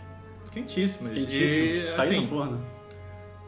[0.50, 1.12] Quentíssimas.
[1.12, 1.66] Quentíssimo.
[1.66, 2.66] E, Saiu assim, do forno.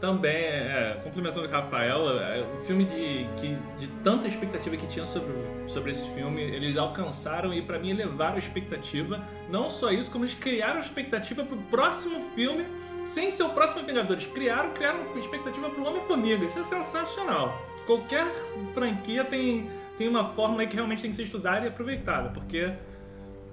[0.05, 5.07] Também, é, complementando o Rafael, é, o filme de, que, de tanta expectativa que tinha
[5.07, 5.33] sobre,
[5.67, 9.27] sobre esse filme, eles alcançaram e pra mim elevaram a expectativa.
[9.49, 12.67] Não só isso, como eles criaram expectativa pro próximo filme,
[13.07, 14.27] sem ser o próximo Vingadores.
[14.27, 16.45] Criaram, criaram expectativa pro Homem-Formiga.
[16.45, 17.59] Isso é sensacional.
[17.87, 18.27] Qualquer
[18.75, 22.71] franquia tem, tem uma aí que realmente tem que ser estudada e aproveitada, porque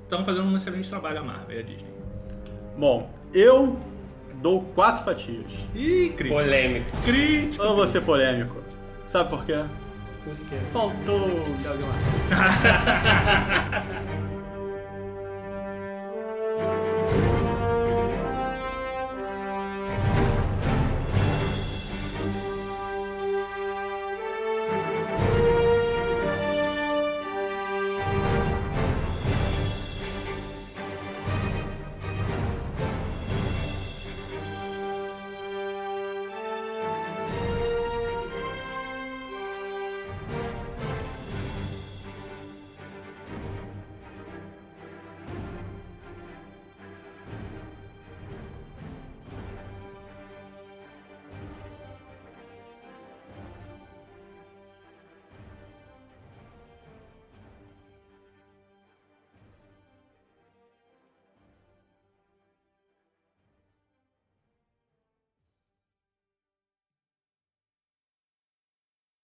[0.04, 1.92] estão fazendo um excelente trabalho a Marvel e a Disney.
[2.78, 3.78] Bom, eu
[4.42, 5.52] dou 4 fatias.
[5.76, 6.42] Ih, crítico.
[6.42, 6.98] Polêmico.
[7.04, 7.64] Crítico.
[7.64, 8.62] Eu vou ser polêmico.
[9.08, 9.64] Sabe por quê?
[10.24, 10.58] Por quê?
[10.72, 11.88] Faltou o Arqueiro.